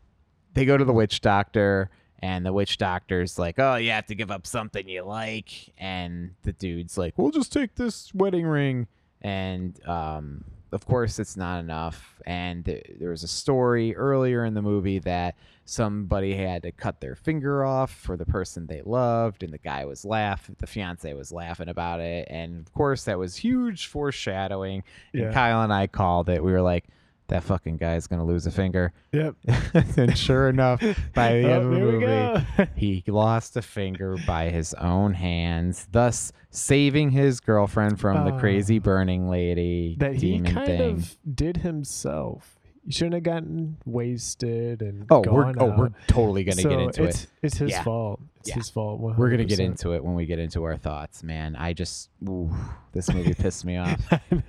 they 0.54 0.64
go 0.64 0.76
to 0.78 0.84
the 0.84 0.92
witch 0.94 1.20
doctor, 1.20 1.90
and 2.22 2.46
the 2.46 2.52
witch 2.52 2.78
doctor's 2.78 3.38
like, 3.38 3.58
"Oh, 3.58 3.74
you 3.74 3.90
have 3.90 4.06
to 4.06 4.14
give 4.14 4.30
up 4.30 4.46
something 4.46 4.88
you 4.88 5.02
like," 5.02 5.72
and 5.76 6.34
the 6.42 6.52
dude's 6.52 6.96
like, 6.96 7.18
"We'll 7.18 7.32
just 7.32 7.52
take 7.52 7.74
this 7.74 8.14
wedding 8.14 8.46
ring," 8.46 8.86
and 9.20 9.78
um, 9.86 10.44
of 10.70 10.86
course, 10.86 11.18
it's 11.18 11.36
not 11.36 11.60
enough. 11.60 12.20
And 12.24 12.64
th- 12.64 12.92
there 12.98 13.10
was 13.10 13.24
a 13.24 13.28
story 13.28 13.94
earlier 13.96 14.44
in 14.44 14.54
the 14.54 14.62
movie 14.62 15.00
that 15.00 15.34
somebody 15.64 16.34
had 16.34 16.62
to 16.62 16.72
cut 16.72 17.00
their 17.00 17.14
finger 17.14 17.64
off 17.64 17.90
for 17.92 18.16
the 18.16 18.24
person 18.24 18.66
they 18.66 18.82
loved, 18.82 19.42
and 19.42 19.52
the 19.52 19.58
guy 19.58 19.84
was 19.84 20.04
laugh, 20.04 20.48
the 20.58 20.66
fiance 20.66 21.12
was 21.12 21.32
laughing 21.32 21.68
about 21.68 22.00
it, 22.00 22.26
and 22.30 22.60
of 22.60 22.72
course, 22.72 23.04
that 23.04 23.18
was 23.18 23.36
huge 23.36 23.86
foreshadowing. 23.86 24.84
Yeah. 25.12 25.24
And 25.24 25.34
Kyle 25.34 25.62
and 25.62 25.72
I 25.72 25.88
called 25.88 26.28
it. 26.28 26.42
We 26.42 26.52
were 26.52 26.62
like, 26.62 26.86
that 27.28 27.42
fucking 27.44 27.76
guy's 27.76 28.06
gonna 28.06 28.24
lose 28.24 28.46
a 28.46 28.50
finger. 28.50 28.92
Yep. 29.12 29.36
and 29.96 30.16
sure 30.18 30.48
enough, 30.48 30.80
by 31.14 31.40
the 31.40 31.44
Oh, 31.50 31.54
end 31.54 31.64
of 31.64 31.70
the 31.70 31.78
movie, 31.78 32.70
he 32.76 33.04
lost 33.06 33.56
a 33.56 33.62
finger 33.62 34.16
by 34.26 34.50
his 34.50 34.74
own 34.74 35.14
hands, 35.14 35.88
thus 35.92 36.32
saving 36.50 37.10
his 37.10 37.40
girlfriend 37.40 37.98
from 38.00 38.24
the 38.26 38.34
Oh. 38.34 38.38
crazy 38.38 38.78
burning 38.78 39.28
lady 39.28 39.96
that 39.98 40.14
he 40.14 40.40
kind 40.40 40.66
thing. 40.66 40.80
of 40.96 41.16
did 41.34 41.58
himself. 41.58 42.58
He 42.84 42.90
shouldn't 42.92 43.14
have 43.14 43.22
gotten 43.22 43.76
wasted 43.86 44.82
and 44.82 45.06
oh, 45.10 45.20
we're 45.20 45.52
gone 45.52 45.56
oh 45.60 45.74
we're 45.78 45.90
totally 46.08 46.42
gonna 46.44 46.60
so 46.62 46.68
get 46.68 46.80
into 46.80 47.04
it's, 47.04 47.22
it. 47.24 47.30
It's 47.42 47.56
his 47.58 47.70
Yeah. 47.70 47.82
fault. 47.84 48.20
It's 48.42 48.48
Yeah. 48.48 48.56
his 48.56 48.68
fault. 48.70 48.98
We're 49.00 49.30
gonna 49.30 49.44
get 49.44 49.60
into 49.60 49.92
it 49.94 50.04
when 50.04 50.14
we 50.16 50.26
get 50.26 50.40
into 50.40 50.64
our 50.64 50.76
thoughts, 50.76 51.22
man. 51.22 51.54
I 51.54 51.72
just 51.72 52.10
ooh, 52.28 52.50
this 52.92 53.08
movie 53.12 53.34
pissed 53.34 53.64
me 53.64 53.76
off. 53.78 54.00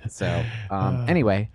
So 0.08 0.26
um, 0.70 0.96
Uh. 0.96 1.04
anyway, 1.06 1.48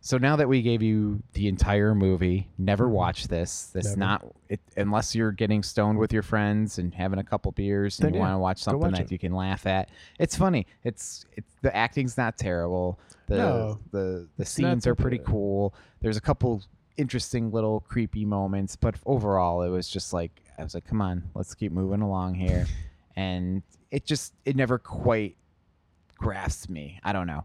so 0.00 0.16
now 0.16 0.36
that 0.36 0.48
we 0.48 0.62
gave 0.62 0.80
you 0.82 1.22
the 1.32 1.48
entire 1.48 1.94
movie, 1.94 2.48
never 2.56 2.86
Mhm. 2.86 2.90
watch 2.92 3.26
this. 3.28 3.66
This 3.66 3.96
Never. 3.96 3.98
not 3.98 4.26
it, 4.48 4.60
unless 4.76 5.14
you're 5.14 5.32
getting 5.32 5.62
stoned 5.64 5.98
with 5.98 6.12
your 6.12 6.22
friends 6.22 6.78
and 6.78 6.94
having 6.94 7.18
a 7.18 7.24
couple 7.24 7.50
beers 7.52 7.98
and 7.98 8.06
Then 8.06 8.14
you 8.14 8.20
yeah, 8.20 8.26
want 8.26 8.34
to 8.34 8.38
watch 8.38 8.62
something 8.62 8.80
watch 8.80 8.92
that 8.98 9.06
it. 9.06 9.12
you 9.12 9.18
can 9.18 9.32
laugh 9.34 9.66
at. 9.66 9.88
It's 10.20 10.36
funny. 10.36 10.66
It's 10.84 11.24
it's 11.36 11.52
the 11.62 11.74
acting's 11.76 12.16
not 12.16 12.38
terrible. 12.38 12.98
The 13.26 13.36
No, 13.36 13.78
the 13.90 14.28
the 14.36 14.44
scenes 14.44 14.86
are 14.86 14.94
pretty 14.94 15.18
cool. 15.18 15.74
There's 16.00 16.16
a 16.16 16.20
couple 16.20 16.62
interesting 16.96 17.50
little 17.50 17.80
creepy 17.80 18.24
moments, 18.26 18.76
but 18.76 18.94
overall 19.06 19.62
it 19.62 19.68
was 19.70 19.88
just 19.88 20.12
like 20.12 20.42
I 20.60 20.62
was 20.62 20.74
like, 20.74 20.86
come 20.86 21.00
on, 21.00 21.22
let's 21.34 21.54
keep 21.54 21.72
moving 21.72 22.02
along 22.02 22.34
here. 22.34 22.66
and 23.16 23.62
it 23.90 24.04
just 24.04 24.34
it 24.44 24.56
never 24.56 24.78
quite 24.78 25.36
grasped 26.16 26.68
me. 26.70 27.00
I 27.02 27.12
don't 27.12 27.26
know. 27.26 27.44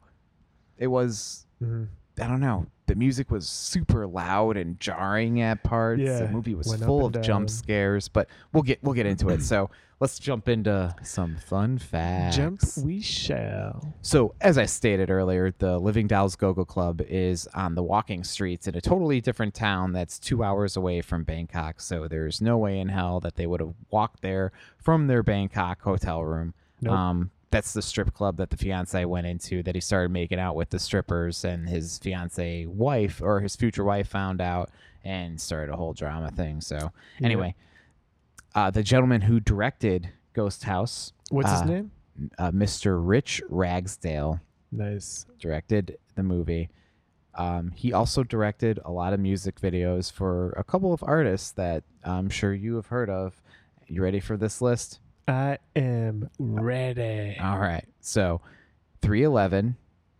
It 0.77 0.87
was 0.87 1.45
Mhm. 1.63 1.87
I 2.19 2.27
don't 2.27 2.39
know. 2.39 2.67
The 2.87 2.95
music 2.95 3.31
was 3.31 3.49
super 3.49 4.05
loud 4.05 4.57
and 4.57 4.79
jarring 4.79 5.41
at 5.41 5.63
parts. 5.63 6.01
Yeah, 6.01 6.19
the 6.19 6.27
movie 6.29 6.53
was 6.53 6.75
full 6.75 7.05
of 7.05 7.19
jump 7.21 7.49
scares, 7.49 8.07
but 8.07 8.27
we'll 8.53 8.63
get 8.63 8.83
we'll 8.83 8.93
get 8.93 9.05
into 9.05 9.29
it. 9.29 9.41
So 9.45 9.69
let's 9.99 10.19
jump 10.19 10.47
into 10.49 10.93
some 11.03 11.35
fun 11.37 11.77
facts. 11.77 12.35
Jump 12.35 12.61
we 12.83 13.01
shall. 13.01 13.93
So, 14.01 14.35
as 14.41 14.57
I 14.57 14.65
stated 14.65 15.09
earlier, 15.09 15.53
the 15.57 15.77
Living 15.79 16.07
Dolls 16.07 16.35
Go-Go 16.35 16.65
Club 16.65 17.01
is 17.07 17.47
on 17.53 17.75
the 17.75 17.83
walking 17.83 18.23
streets 18.23 18.67
in 18.67 18.75
a 18.75 18.81
totally 18.81 19.21
different 19.21 19.53
town 19.53 19.93
that's 19.93 20.19
two 20.19 20.43
hours 20.43 20.75
away 20.77 21.01
from 21.01 21.23
Bangkok. 21.23 21.79
So, 21.81 22.07
there's 22.07 22.41
no 22.41 22.57
way 22.57 22.79
in 22.79 22.89
hell 22.89 23.19
that 23.21 23.35
they 23.35 23.47
would 23.47 23.59
have 23.61 23.73
walked 23.89 24.21
there 24.21 24.51
from 24.77 25.07
their 25.07 25.23
Bangkok 25.23 25.81
hotel 25.81 26.23
room. 26.23 26.53
Nope. 26.81 26.93
Um, 26.93 27.31
that's 27.55 27.71
the 27.71 27.81
strip 27.81 28.13
club 28.13 28.35
that 28.35 28.49
the 28.49 28.57
fiance 28.57 29.05
went 29.05 29.25
into 29.25 29.63
that 29.63 29.75
he 29.75 29.79
started 29.79 30.11
making 30.11 30.37
out 30.39 30.57
with 30.57 30.71
the 30.71 30.77
strippers, 30.77 31.45
and 31.45 31.69
his 31.69 31.97
fiance 31.99 32.65
wife 32.65 33.21
or 33.23 33.39
his 33.39 33.55
future 33.55 33.85
wife 33.85 34.09
found 34.09 34.41
out 34.41 34.69
and 35.05 35.39
started 35.39 35.71
a 35.71 35.77
whole 35.77 35.93
drama 35.93 36.29
thing. 36.31 36.59
So, 36.59 36.91
Yeah. 37.19 37.25
anyway, 37.25 37.55
uh, 38.55 38.71
the 38.71 38.83
gentleman 38.83 39.21
who 39.21 39.39
directed 39.39 40.09
Ghost 40.33 40.65
House, 40.65 41.13
What's 41.29 41.49
his 41.49 41.61
uh, 41.61 41.65
name? 41.65 41.91
uh, 42.37 42.51
Mr. 42.51 42.99
Rich 43.01 43.41
Ragsdale, 43.49 44.41
Nice. 44.73 45.25
directed 45.39 45.97
the 46.15 46.23
movie. 46.23 46.67
Um, 47.35 47.71
he 47.71 47.93
also 47.93 48.23
directed 48.23 48.79
a 48.83 48.91
lot 48.91 49.13
of 49.13 49.21
music 49.21 49.61
videos 49.61 50.11
for 50.11 50.49
a 50.57 50.63
couple 50.65 50.91
of 50.91 51.01
artists 51.03 51.51
that 51.51 51.85
I'm 52.03 52.29
sure 52.29 52.53
you 52.53 52.75
have 52.75 52.87
heard 52.87 53.09
of. 53.09 53.41
You 53.87 54.03
ready 54.03 54.19
for 54.19 54.35
this 54.35 54.61
list? 54.61 54.99
I 55.27 55.57
am 55.75 56.29
ready. 56.39 57.37
All 57.41 57.57
right. 57.59 57.85
So, 58.01 58.41
311. 59.01 59.75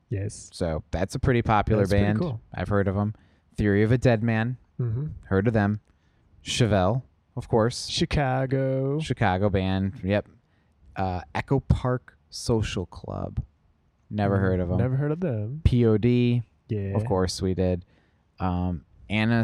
yes. 0.10 0.50
So, 0.54 0.84
that's 0.92 1.16
a 1.16 1.20
pretty 1.20 1.42
popular 1.42 1.82
That's 1.84 1.92
pretty 1.92 2.06
band. 2.06 2.20
cool. 2.20 2.42
I've 2.54 2.70
heard 2.70 2.88
of 2.88 2.96
them. 2.96 3.14
Theory 3.58 3.84
of 3.84 3.92
a 3.92 3.98
Dead 3.98 4.24
Man. 4.24 4.58
hmm 4.78 5.08
Heard 5.26 5.48
of 5.48 5.54
them. 5.54 5.80
Chevelle, 6.44 7.04
of 7.38 7.48
course. 7.48 7.88
Chicago. 7.88 9.00
Chicago 9.00 9.50
band. 9.50 9.94
Yep. 10.04 10.28
Uh, 10.96 11.22
Echo 11.34 11.60
Park 11.60 12.18
Social 12.30 12.86
Club. 12.86 13.42
Never 14.10 14.38
heard 14.38 14.60
of 14.60 14.70
them. 14.70 14.78
Never 14.78 14.96
heard 14.96 15.12
of 15.12 15.20
them. 15.20 15.62
POD. 15.66 16.44
Yeah. 16.70 16.96
Of 16.96 17.06
course 17.06 17.42
we 17.42 17.54
did. 17.54 17.84
Um, 18.40 18.86
Anna 19.10 19.44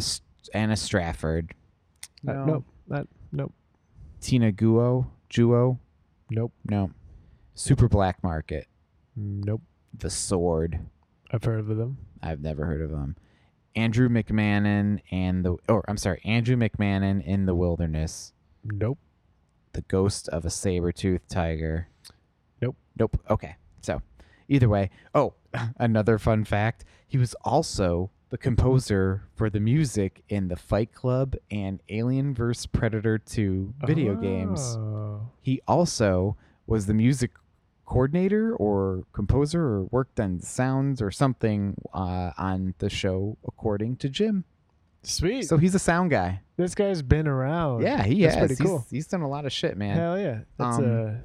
Anna 0.53 0.75
Strafford, 0.75 1.53
Uh, 2.27 2.33
No. 2.33 2.45
Nope. 2.45 2.65
Not. 2.87 3.07
Nope. 3.31 3.53
Tina 4.19 4.51
Guo, 4.51 5.07
Juo, 5.31 5.79
Nope. 6.29 6.53
no, 6.69 6.91
Super 7.55 7.87
Black 7.87 8.23
Market, 8.23 8.67
Nope. 9.15 9.61
The 9.97 10.09
Sword. 10.09 10.79
I've 11.31 11.43
heard 11.43 11.59
of 11.59 11.67
them. 11.77 11.97
I've 12.21 12.41
never 12.41 12.65
heard 12.65 12.81
of 12.81 12.91
them. 12.91 13.15
Andrew 13.75 14.09
McMahon 14.09 14.99
and 15.11 15.45
the 15.45 15.55
or 15.69 15.83
I'm 15.87 15.97
sorry, 15.97 16.21
Andrew 16.25 16.55
McMahon 16.57 17.23
in 17.23 17.45
the 17.45 17.55
Wilderness, 17.55 18.33
Nope. 18.63 18.99
The 19.73 19.81
Ghost 19.83 20.27
of 20.29 20.43
a 20.45 20.49
Saber-toothed 20.49 21.29
Tiger. 21.29 21.87
Nope. 22.61 22.75
Nope. 22.99 23.17
Okay. 23.29 23.55
So, 23.81 24.01
either 24.49 24.67
way, 24.67 24.89
oh, 25.15 25.33
another 25.77 26.17
fun 26.19 26.43
fact, 26.43 26.83
he 27.07 27.17
was 27.17 27.33
also 27.45 28.11
the 28.31 28.37
composer 28.37 29.23
for 29.35 29.49
the 29.49 29.59
music 29.59 30.23
in 30.29 30.47
the 30.47 30.55
Fight 30.55 30.93
Club 30.93 31.35
and 31.51 31.81
Alien 31.89 32.33
vs 32.33 32.65
Predator 32.65 33.17
2 33.17 33.73
video 33.85 34.15
games. 34.15 34.59
Oh. 34.79 35.21
He 35.41 35.61
also 35.67 36.37
was 36.65 36.85
the 36.87 36.93
music 36.93 37.31
coordinator 37.85 38.55
or 38.55 39.03
composer 39.11 39.61
or 39.61 39.83
worked 39.91 40.17
on 40.19 40.39
sounds 40.39 41.01
or 41.01 41.11
something 41.11 41.75
uh, 41.93 42.31
on 42.37 42.73
the 42.79 42.89
show 42.89 43.37
according 43.45 43.97
to 43.97 44.07
Jim. 44.09 44.45
Sweet. 45.03 45.43
So 45.43 45.57
he's 45.57 45.75
a 45.75 45.79
sound 45.79 46.11
guy. 46.11 46.41
this 46.57 46.73
guy's 46.73 47.01
been 47.01 47.27
around. 47.27 47.81
Yeah, 47.81 48.03
he 48.03 48.21
That's 48.21 48.35
has. 48.35 48.47
pretty 48.47 48.63
He's, 48.63 48.69
cool. 48.69 48.85
he's 48.89 49.07
done 49.07 49.21
a 49.21 49.27
lot 49.29 49.45
of 49.45 49.51
shit, 49.51 49.75
man. 49.75 49.97
Hell 49.97 50.17
yeah. 50.17 50.39
That's 50.57 50.77
Um, 50.77 50.85
a, 50.85 51.21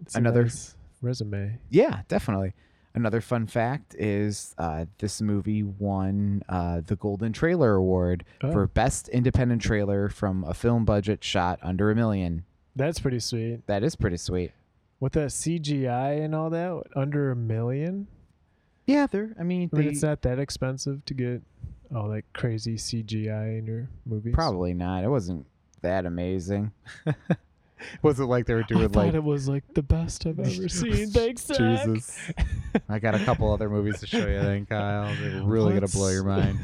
that's 0.00 0.14
another- 0.16 0.40
a 0.40 0.44
nice 0.44 0.76
resume. 1.00 1.58
Yeah, 1.70 2.02
definitely. 2.08 2.52
Another 2.94 3.20
fun 3.20 3.46
fact 3.46 3.94
is 3.98 4.54
uh, 4.58 4.86
this 4.98 5.20
movie 5.22 5.62
won 5.62 6.42
uh, 6.48 6.80
the 6.84 6.96
Golden 6.96 7.32
Trailer 7.32 7.74
Award 7.74 8.24
Oh. 8.42 8.50
for 8.50 8.66
Best 8.66 9.08
Independent 9.08 9.62
Trailer 9.62 10.08
from 10.08 10.42
a 10.44 10.54
film 10.54 10.84
budget 10.84 11.22
shot 11.22 11.58
under 11.62 11.90
a 11.90 11.94
million. 11.94 12.44
That's 12.74 12.98
pretty 12.98 13.20
sweet. 13.20 13.66
That 13.66 13.84
is 13.84 13.94
pretty 13.94 14.16
sweet. 14.16 14.52
With 14.98 15.12
that 15.12 15.28
CGI 15.28 16.24
and 16.24 16.34
all 16.34 16.50
that, 16.50 16.82
under 16.96 17.30
a 17.30 17.36
million. 17.36 18.06
Yeah, 18.86 19.06
they're. 19.06 19.30
I 19.38 19.44
mean, 19.44 19.70
I 19.72 19.76
mean, 19.76 19.84
they 19.86 19.92
it's 19.92 20.02
not 20.02 20.22
that 20.22 20.38
expensive 20.40 21.04
to 21.04 21.14
get 21.14 21.42
all 21.94 22.08
that 22.08 22.24
crazy 22.32 22.74
CGI 22.74 23.58
in 23.58 23.66
your 23.66 23.88
movies. 24.04 24.34
probably 24.34 24.74
not. 24.74 25.04
It 25.04 25.08
wasn't 25.08 25.46
that 25.82 26.06
amazing. 26.06 26.72
wasn't 28.02 28.28
like 28.28 28.46
they 28.46 28.54
were 28.54 28.64
I 28.64 28.66
doing 28.66 28.88
thought 28.88 29.06
like 29.06 29.14
it 29.14 29.24
was 29.24 29.48
like 29.48 29.64
the 29.74 29.82
best 29.82 30.26
I've 30.26 30.38
ever 30.38 30.50
seen. 30.68 31.10
Thanks, 31.10 31.46
Zach. 31.46 31.58
Jesus. 31.58 32.18
I 32.88 32.98
got 32.98 33.14
a 33.14 33.24
couple 33.24 33.52
other 33.52 33.68
movies 33.68 34.00
to 34.00 34.06
show 34.06 34.18
you 34.18 34.40
then, 34.40 34.66
Kyle. 34.66 35.14
They're 35.20 35.42
really 35.42 35.74
gonna 35.74 35.88
blow 35.88 36.08
your 36.08 36.24
mind. 36.24 36.58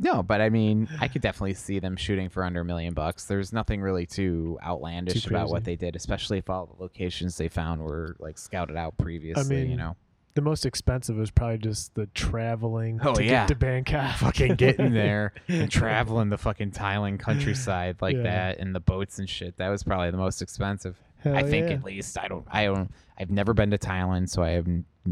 No, 0.00 0.22
but 0.22 0.40
I 0.40 0.48
mean, 0.48 0.88
I 1.00 1.08
could 1.08 1.22
definitely 1.22 1.54
see 1.54 1.80
them 1.80 1.96
shooting 1.96 2.28
for 2.28 2.44
under 2.44 2.60
a 2.60 2.64
million 2.64 2.94
bucks. 2.94 3.24
There's 3.24 3.52
nothing 3.52 3.80
really 3.80 4.06
too 4.06 4.58
outlandish 4.62 5.24
Too 5.24 5.30
about 5.30 5.48
what 5.48 5.64
they 5.64 5.74
did, 5.74 5.96
especially 5.96 6.38
if 6.38 6.48
all 6.48 6.66
the 6.66 6.80
locations 6.80 7.36
they 7.36 7.48
found 7.48 7.82
were 7.82 8.14
like 8.20 8.38
scouted 8.38 8.76
out 8.76 8.96
previously. 8.96 9.56
you 9.56 9.62
mean, 9.62 9.70
you 9.72 9.76
know, 9.76 9.96
the 10.38 10.42
most 10.42 10.64
expensive 10.64 11.16
was 11.16 11.32
probably 11.32 11.58
just 11.58 11.96
the 11.96 12.06
traveling 12.14 13.00
Oh, 13.02 13.12
to 13.14 13.24
yeah. 13.24 13.30
get 13.42 13.48
to 13.48 13.54
Bangkok. 13.56 14.16
fucking 14.18 14.54
getting 14.54 14.92
there 14.94 15.32
and 15.48 15.68
traveling 15.68 16.28
the 16.28 16.38
fucking 16.38 16.70
Thailand 16.70 17.18
countryside 17.18 17.96
like 18.00 18.14
Yeah. 18.14 18.22
that 18.22 18.58
and 18.58 18.72
the 18.72 18.78
boats 18.78 19.18
and 19.18 19.28
shit. 19.28 19.56
That 19.56 19.68
was 19.68 19.82
probably 19.82 20.12
the 20.12 20.16
most 20.16 20.40
expensive. 20.40 20.96
Hell 21.18 21.34
I 21.36 21.42
think 21.42 21.68
yeah. 21.70 21.74
at 21.74 21.82
least. 21.82 22.16
I 22.16 22.28
don't. 22.28 22.46
I 22.48 22.66
don't. 22.66 22.92
I've 23.18 23.32
never 23.32 23.52
been 23.52 23.72
to 23.72 23.78
Thailand, 23.78 24.28
so 24.28 24.44
I 24.44 24.50
have. 24.50 24.68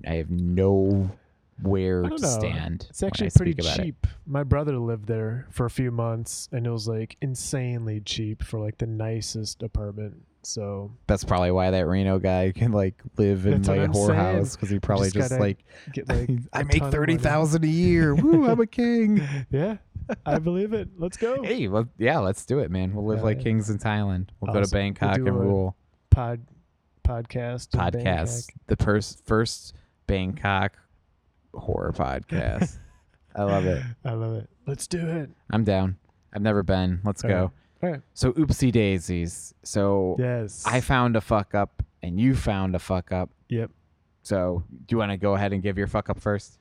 I 0.07 0.15
have 0.15 0.31
no 0.31 1.11
where 1.61 2.03
to 2.03 2.09
know. 2.11 2.17
stand. 2.17 2.87
It's 2.91 3.03
actually 3.03 3.31
pretty 3.31 3.53
speak 3.53 3.65
about 3.67 3.79
it. 3.81 3.83
cheap. 3.83 4.07
My 4.27 4.45
brother 4.45 4.79
lived 4.79 5.09
there 5.09 5.47
for 5.51 5.67
a 5.67 5.71
few 5.71 5.91
months, 5.91 6.49
and 6.53 6.65
it 6.67 6.71
was 6.71 6.87
like 6.87 7.17
insanely 7.21 7.99
cheap 8.01 8.45
for 8.45 8.61
like 8.61 8.79
the 8.79 8.87
nicest 8.87 9.65
apartment. 9.65 10.23
So 10.47 10.93
That's 11.09 11.25
probably 11.25 11.51
why 11.51 11.73
that 11.73 11.89
Reno 11.89 12.21
guy 12.21 12.53
can 12.55 12.71
like 12.71 12.95
live 13.17 13.47
in 13.47 13.65
like 13.65 13.81
a 13.81 13.89
whorehouse 13.89 14.53
because 14.55 14.71
he 14.71 14.79
probably 14.79 15.11
just 15.11 15.31
just, 15.31 15.41
like 15.41 15.59
get 15.93 16.09
like 16.09 16.31
I 16.53 16.63
make 16.63 16.85
thirty 16.85 17.19
money. 17.19 17.67
a 17.67 17.67
year. 17.67 18.15
Woo! 18.15 18.49
I'm 18.49 18.61
a 18.61 18.67
king. 18.67 19.21
Yeah, 19.51 19.79
I 20.25 20.39
believe 20.39 20.73
it. 20.73 20.89
Let's 20.99 21.17
go. 21.17 21.43
hey, 21.43 21.67
well, 21.67 21.89
yeah, 21.99 22.19
let's 22.19 22.47
do 22.47 22.61
it, 22.61 22.71
man. 22.71 22.95
We'll 22.95 23.07
live 23.07 23.19
Hell 23.19 23.27
like 23.27 23.39
yeah. 23.39 23.43
kings 23.45 23.71
in 23.71 23.79
Thailand. 23.79 24.29
We'll 24.41 24.53
go 24.53 24.61
to 24.61 24.61
Awesome. 24.61 24.77
We'll 24.77 24.83
Bangkok 24.83 25.17
and 25.17 25.41
rule. 25.41 25.77
Pod 26.11 26.41
podcast. 27.05 27.71
Podcast, 27.71 28.51
the 28.69 28.77
pers- 28.77 29.21
first 29.27 29.75
Bangkok 30.07 30.79
horror 31.55 31.93
podcast. 31.93 32.79
I 33.35 33.43
love 33.43 33.67
it. 33.67 33.83
I 34.05 34.13
love 34.13 34.35
it. 34.37 34.49
Let's 34.67 34.87
do 34.87 35.07
it. 35.07 35.31
I'm 35.51 35.65
down. 35.65 35.97
I've 36.33 36.43
never 36.43 36.63
been. 36.63 37.01
Let's 37.05 37.25
All 37.25 37.31
go. 37.31 37.41
right. 37.43 37.51
Right. 37.83 38.01
So 38.15 38.33
oopsie 38.33 38.73
daisies. 38.73 39.55
So 39.63 40.17
Yes. 40.19 40.65
I 40.67 40.81
found 40.81 41.17
a 41.17 41.21
fuck 41.21 41.55
up 41.55 41.83
and 42.03 42.19
you 42.21 42.35
found 42.35 42.75
a 42.75 42.79
fuck 42.79 43.13
up. 43.13 43.31
Yep. 43.49 43.71
So 44.23 44.65
do 44.87 44.95
you 44.95 44.99
want 44.99 45.13
to 45.13 45.17
go 45.17 45.35
ahead 45.35 45.53
and 45.53 45.63
give 45.63 45.77
your 45.79 45.87
fuck 45.87 46.09
up 46.11 46.21
first? 46.21 46.59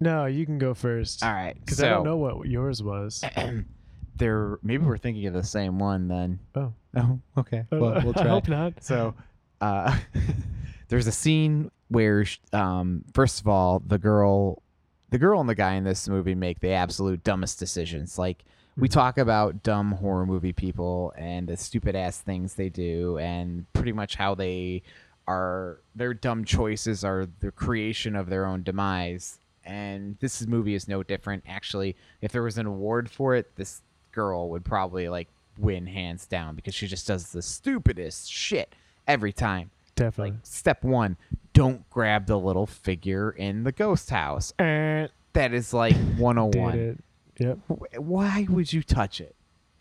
No, 0.00 0.24
you 0.26 0.46
can 0.46 0.58
go 0.58 0.72
first. 0.74 1.22
All 1.22 1.32
right. 1.32 1.54
Because 1.60 1.78
so, 1.78 1.86
I 1.86 1.90
don't 1.90 2.04
know 2.04 2.16
what 2.16 2.46
yours 2.48 2.82
was. 2.82 3.22
there, 4.16 4.58
maybe 4.62 4.84
we're 4.84 4.98
thinking 4.98 5.26
of 5.26 5.34
the 5.34 5.42
same 5.42 5.78
one 5.78 6.08
then. 6.08 6.38
Oh. 6.54 6.72
Oh, 6.96 7.20
okay. 7.38 7.64
Uh, 7.72 7.76
Well, 7.78 8.00
we'll 8.02 8.10
I 8.18 8.22
try. 8.22 8.28
hope 8.28 8.48
not. 8.48 8.82
So, 8.82 9.14
uh, 9.60 9.96
there's 10.88 11.06
a 11.06 11.12
scene 11.12 11.70
where, 11.88 12.24
um, 12.52 13.04
first 13.14 13.40
of 13.40 13.46
all, 13.48 13.80
the 13.86 13.98
girl, 13.98 14.62
the 15.10 15.18
girl 15.18 15.40
and 15.40 15.48
the 15.48 15.54
guy 15.54 15.74
in 15.74 15.84
this 15.84 16.08
movie 16.08 16.34
make 16.34 16.60
the 16.60 16.70
absolute 16.70 17.22
dumbest 17.22 17.58
decisions. 17.58 18.18
Like 18.18 18.44
we 18.80 18.88
talk 18.88 19.18
about 19.18 19.62
dumb 19.62 19.92
horror 19.92 20.26
movie 20.26 20.52
people 20.52 21.12
and 21.16 21.48
the 21.48 21.56
stupid 21.56 21.94
ass 21.94 22.18
things 22.18 22.54
they 22.54 22.68
do, 22.68 23.18
and 23.18 23.70
pretty 23.72 23.92
much 23.92 24.16
how 24.16 24.34
they 24.34 24.82
are 25.28 25.78
their 25.94 26.14
dumb 26.14 26.44
choices 26.44 27.04
are 27.04 27.26
the 27.40 27.52
creation 27.52 28.16
of 28.16 28.28
their 28.30 28.46
own 28.46 28.62
demise. 28.62 29.38
And 29.64 30.16
this 30.20 30.44
movie 30.46 30.74
is 30.74 30.88
no 30.88 31.02
different. 31.02 31.44
Actually, 31.46 31.96
if 32.20 32.32
there 32.32 32.42
was 32.42 32.58
an 32.58 32.66
award 32.66 33.10
for 33.10 33.34
it, 33.34 33.54
this 33.56 33.82
girl 34.12 34.48
would 34.50 34.64
probably 34.64 35.08
like 35.08 35.28
win 35.58 35.86
hands 35.86 36.26
down 36.26 36.56
because 36.56 36.74
she 36.74 36.86
just 36.86 37.06
does 37.06 37.30
the 37.32 37.42
stupidest 37.42 38.30
shit 38.30 38.74
every 39.06 39.32
time. 39.32 39.70
Definitely. 39.94 40.30
Like 40.32 40.40
step 40.44 40.82
one, 40.82 41.16
don't 41.52 41.88
grab 41.90 42.26
the 42.26 42.38
little 42.38 42.66
figure 42.66 43.30
in 43.30 43.64
the 43.64 43.72
ghost 43.72 44.10
house. 44.10 44.52
Eh, 44.58 45.08
That 45.34 45.52
is 45.52 45.74
like 45.74 45.94
did 45.94 46.18
101. 46.18 47.02
Yep. 47.40 47.58
Why 47.98 48.46
would 48.48 48.72
you 48.72 48.82
touch 48.82 49.20
it? 49.20 49.34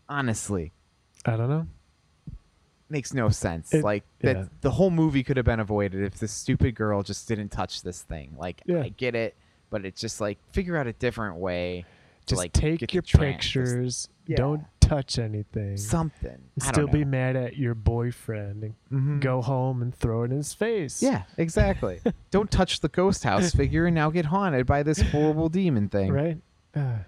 Honestly, 0.08 0.72
I 1.26 1.36
don't 1.38 1.50
know. 1.50 1.68
makes 2.90 3.14
no 3.14 3.30
sense. 3.30 3.72
It- 3.74 3.84
like 3.84 4.04
that 4.22 4.36
yeah. 4.36 4.46
the 4.62 4.72
whole 4.72 4.90
movie 4.90 5.24
could 5.24 5.38
have 5.38 5.46
been 5.46 5.60
avoided 5.60 6.04
if 6.04 6.18
this 6.18 6.32
stupid 6.32 6.74
girl 6.74 7.04
just 7.04 7.28
didn't 7.28 7.50
touch 7.50 7.84
this 7.84 8.02
thing. 8.02 8.34
Like 8.38 8.62
Yeah. 8.66 8.82
I 8.82 8.90
get 8.90 9.14
it, 9.14 9.36
but 9.70 9.86
it's 9.86 10.02
just 10.02 10.20
like 10.20 10.40
figure 10.54 10.76
out 10.76 10.88
a 10.88 10.94
different 10.94 11.36
way 11.38 11.86
to 12.26 12.34
Just 12.34 12.40
like 12.40 12.54
take 12.54 12.92
your 12.94 13.04
pictures. 13.04 14.10
Yeah. 14.26 14.38
Don't 14.38 14.64
touch 14.80 15.20
anything. 15.20 15.78
something. 15.78 16.40
still 16.60 16.88
be 16.88 17.06
mad 17.06 17.36
at 17.36 17.56
your 17.58 17.76
boyfriend 17.76 18.64
and 18.64 18.74
Mhm. 18.92 19.20
go 19.22 19.40
home 19.44 19.84
and 19.84 19.94
throw 19.94 20.24
it 20.24 20.32
in 20.32 20.38
his 20.38 20.56
face. 20.56 21.04
Yeah, 21.04 21.24
exactly. 21.38 22.00
Don't 22.32 22.50
touch 22.50 22.80
the 22.80 22.90
ghost 22.90 23.24
house 23.24 23.52
figure 23.54 23.86
and 23.86 23.94
now 23.94 24.10
get 24.10 24.26
haunted 24.26 24.66
by 24.66 24.82
this 24.82 25.00
horrible 25.00 25.48
demon 25.50 25.90
thing. 25.90 26.12
Right? 26.12 26.38
Ah, 26.76 27.02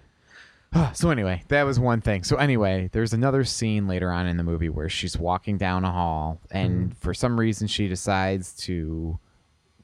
so 0.93 1.09
anyway, 1.09 1.43
that 1.49 1.63
was 1.63 1.79
one 1.79 2.01
thing. 2.01 2.23
So 2.23 2.37
anyway, 2.37 2.89
there's 2.91 3.13
another 3.13 3.43
scene 3.43 3.87
later 3.87 4.11
on 4.11 4.27
in 4.27 4.37
the 4.37 4.43
movie 4.43 4.69
where 4.69 4.89
she's 4.89 5.17
walking 5.17 5.57
down 5.57 5.83
a 5.83 5.91
hall 5.91 6.39
and 6.51 6.91
Mhm. 6.91 6.97
for 6.97 7.13
some 7.13 7.39
reason 7.39 7.67
she 7.67 7.87
decides 7.87 8.53
to 8.65 9.19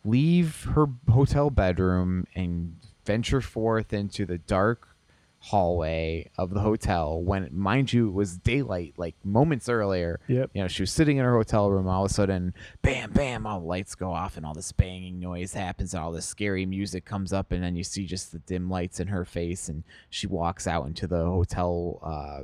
leave 0.05 0.63
her 0.75 0.87
hotel 1.09 1.49
bedroom 1.49 2.25
and 2.35 2.75
venture 3.05 3.41
forth 3.41 3.91
into 3.93 4.25
the 4.25 4.37
dark 4.37 4.95
hallway 5.39 6.29
of 6.37 6.49
the 6.53 6.59
hotel 6.59 7.21
when 7.21 7.47
mind 7.51 7.93
you 7.93 8.07
it 8.09 8.11
was 8.13 8.37
daylight 8.37 8.93
like 8.97 9.15
moments 9.23 9.69
earlier 9.69 10.19
Yep. 10.27 10.49
you 10.53 10.61
know 10.61 10.67
she 10.67 10.81
was 10.81 10.91
sitting 10.91 11.17
in 11.17 11.23
her 11.23 11.35
hotel 11.35 11.69
room 11.69 11.87
all 11.87 12.05
of 12.05 12.11
a 12.11 12.13
sudden 12.13 12.53
bam 12.81 13.11
bam 13.11 13.45
all 13.45 13.59
the 13.61 13.65
lights 13.65 13.95
go 13.95 14.11
off 14.11 14.35
and 14.35 14.45
all 14.45 14.53
this 14.53 14.71
banging 14.71 15.19
noise 15.19 15.53
happens 15.53 15.93
and 15.93 16.03
all 16.03 16.11
this 16.11 16.25
scary 16.25 16.65
music 16.65 17.05
comes 17.05 17.31
up 17.31 17.51
and 17.51 17.63
then 17.63 17.75
you 17.75 17.83
see 17.83 18.05
just 18.05 18.31
the 18.31 18.39
dim 18.39 18.69
lights 18.69 18.99
in 18.99 19.07
her 19.07 19.23
face 19.25 19.69
and 19.69 19.83
she 20.09 20.27
walks 20.27 20.67
out 20.67 20.85
into 20.87 21.07
the 21.07 21.23
hotel 21.23 21.99
uh, 22.03 22.43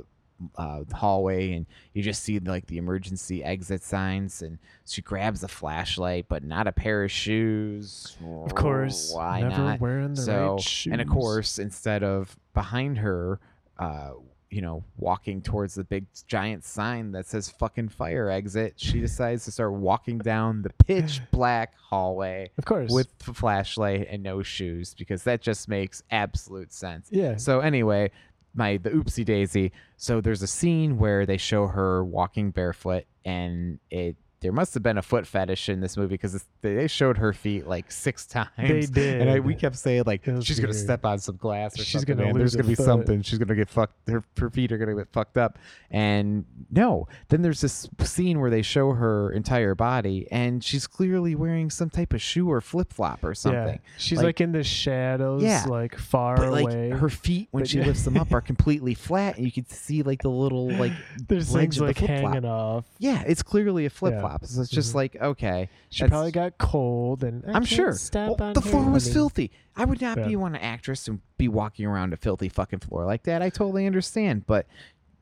uh, 0.56 0.82
hallway 0.92 1.52
and 1.52 1.64
you 1.92 2.02
just 2.02 2.22
see 2.22 2.38
like 2.40 2.66
the 2.66 2.76
emergency 2.76 3.42
exit 3.44 3.82
signs 3.82 4.42
and 4.42 4.58
she 4.86 5.00
grabs 5.00 5.42
a 5.44 5.48
flashlight 5.48 6.26
but 6.28 6.42
not 6.42 6.66
a 6.66 6.72
pair 6.72 7.04
of 7.04 7.10
shoes 7.10 8.16
Of 8.44 8.54
course. 8.54 9.12
why 9.14 9.40
never 9.40 9.56
not 9.62 9.80
wearing 9.80 10.14
the 10.14 10.22
so 10.22 10.52
right 10.52 10.60
shoes. 10.60 10.92
and 10.92 11.00
of 11.00 11.08
course 11.08 11.58
instead 11.58 12.02
of 12.02 12.36
behind 12.52 12.98
her 12.98 13.38
uh 13.78 14.10
you 14.50 14.60
know 14.60 14.84
walking 14.98 15.40
towards 15.42 15.74
the 15.74 15.82
big 15.84 16.06
giant 16.26 16.64
sign 16.64 17.10
that 17.12 17.26
says 17.26 17.48
fucking 17.50 17.88
fire 17.88 18.28
exit 18.30 18.74
she 18.76 19.00
decides 19.00 19.44
to 19.44 19.50
start 19.50 19.72
walking 19.72 20.18
down 20.18 20.62
the 20.62 20.70
pitch 20.84 21.20
black 21.32 21.74
hallway 21.78 22.50
Of 22.58 22.64
course. 22.64 22.90
with 22.92 23.08
a 23.28 23.34
flashlight 23.34 24.06
and 24.10 24.22
no 24.22 24.42
shoes 24.42 24.94
because 24.96 25.24
that 25.24 25.40
just 25.42 25.68
makes 25.68 26.02
absolute 26.10 26.72
sense 26.72 27.08
yeah. 27.10 27.36
so 27.36 27.60
anyway 27.60 28.10
my 28.54 28.76
the 28.78 28.90
oopsie 28.90 29.24
daisy 29.24 29.72
so 29.96 30.20
there's 30.20 30.42
a 30.42 30.46
scene 30.46 30.98
where 30.98 31.26
they 31.26 31.36
show 31.36 31.66
her 31.66 32.04
walking 32.04 32.50
barefoot 32.50 33.04
and 33.24 33.78
it 33.90 34.16
there 34.44 34.52
must 34.52 34.74
have 34.74 34.82
been 34.82 34.98
a 34.98 35.02
foot 35.02 35.26
fetish 35.26 35.70
in 35.70 35.80
this 35.80 35.96
movie 35.96 36.14
because 36.14 36.44
they 36.60 36.86
showed 36.86 37.16
her 37.16 37.32
feet 37.32 37.66
like 37.66 37.90
six 37.90 38.26
times 38.36 38.50
They 38.58 38.82
did. 38.82 39.22
and 39.22 39.30
I, 39.30 39.40
we 39.40 39.54
kept 39.54 39.74
saying 39.76 40.02
like 40.06 40.22
she's 40.42 40.60
gonna 40.60 40.74
step 40.74 41.04
on 41.06 41.18
some 41.18 41.36
glass 41.36 41.74
or 41.74 41.78
She's 41.82 41.92
something. 42.02 42.16
gonna 42.18 42.26
man. 42.28 42.36
There's 42.38 42.54
gonna 42.54 42.68
be 42.68 42.74
foot. 42.74 42.84
something. 42.84 43.22
She's 43.22 43.38
gonna 43.38 43.54
get 43.54 43.70
fucked. 43.70 43.94
Her, 44.08 44.22
her 44.38 44.50
feet 44.50 44.70
are 44.70 44.76
gonna 44.78 44.94
get 44.94 45.08
fucked 45.12 45.38
up. 45.38 45.58
And 45.90 46.44
no, 46.70 47.08
then 47.30 47.40
there's 47.40 47.62
this 47.62 47.88
scene 48.00 48.38
where 48.38 48.50
they 48.50 48.60
show 48.62 48.92
her 48.92 49.30
entire 49.32 49.74
body, 49.74 50.28
and 50.30 50.62
she's 50.62 50.86
clearly 50.86 51.34
wearing 51.34 51.70
some 51.70 51.88
type 51.88 52.12
of 52.12 52.20
shoe 52.20 52.50
or 52.50 52.60
flip 52.60 52.92
flop 52.92 53.24
or 53.24 53.34
something. 53.34 53.80
Yeah. 53.82 53.90
She's 53.96 54.18
Like- 54.18 54.24
like, 54.26 54.40
in 54.42 54.52
the 54.52 54.62
shadows, 54.64 55.42
Yeah. 55.42 55.64
like 55.68 55.96
far 55.96 56.36
But 56.36 56.50
like 56.52 56.64
away. 56.64 56.90
her 56.90 57.08
feet, 57.08 57.48
when 57.50 57.62
But 57.62 57.70
she 57.70 57.78
yeah. 57.78 57.86
lifts 57.86 58.02
them 58.04 58.16
up, 58.18 58.32
are 58.32 58.40
completely 58.42 58.92
flat, 58.94 59.36
and 59.36 59.46
you 59.46 59.52
can 59.52 59.66
see 59.68 60.02
like 60.02 60.20
the 60.22 60.28
little 60.30 60.68
like 60.70 60.92
There's 61.28 61.54
ledge 61.54 61.62
things 61.62 61.76
of 61.76 61.80
the 61.80 61.86
like 61.86 61.96
flip-flop. 61.98 62.32
hanging 62.34 62.44
off. 62.44 62.84
yeah, 62.98 63.22
it's 63.26 63.42
clearly 63.42 63.86
a 63.86 63.90
flip 63.90 64.18
flop. 64.20 64.33
So 64.42 64.60
it's 64.62 64.70
just 64.70 64.92
Mhm. 64.92 64.96
like 64.96 65.16
okay, 65.20 65.68
She 65.90 66.06
probably 66.08 66.32
got 66.32 66.58
cold, 66.58 67.22
and 67.24 67.44
I 67.46 67.52
I'm 67.52 67.64
sure 67.64 67.92
Step 67.92 68.38
Well, 68.38 68.48
on 68.48 68.52
the 68.54 68.60
floor 68.60 68.90
was 68.90 69.12
filthy. 69.12 69.50
I 69.76 69.84
would 69.84 70.00
not 70.00 70.18
Yeah. 70.18 70.28
be 70.28 70.36
one 70.36 70.56
actress 70.56 71.06
and 71.08 71.20
be 71.38 71.48
walking 71.48 71.86
around 71.86 72.12
a 72.12 72.16
filthy 72.16 72.48
fucking 72.48 72.80
floor 72.80 73.04
like 73.04 73.22
that. 73.24 73.42
I 73.42 73.50
totally 73.50 73.86
understand, 73.86 74.46
but 74.46 74.66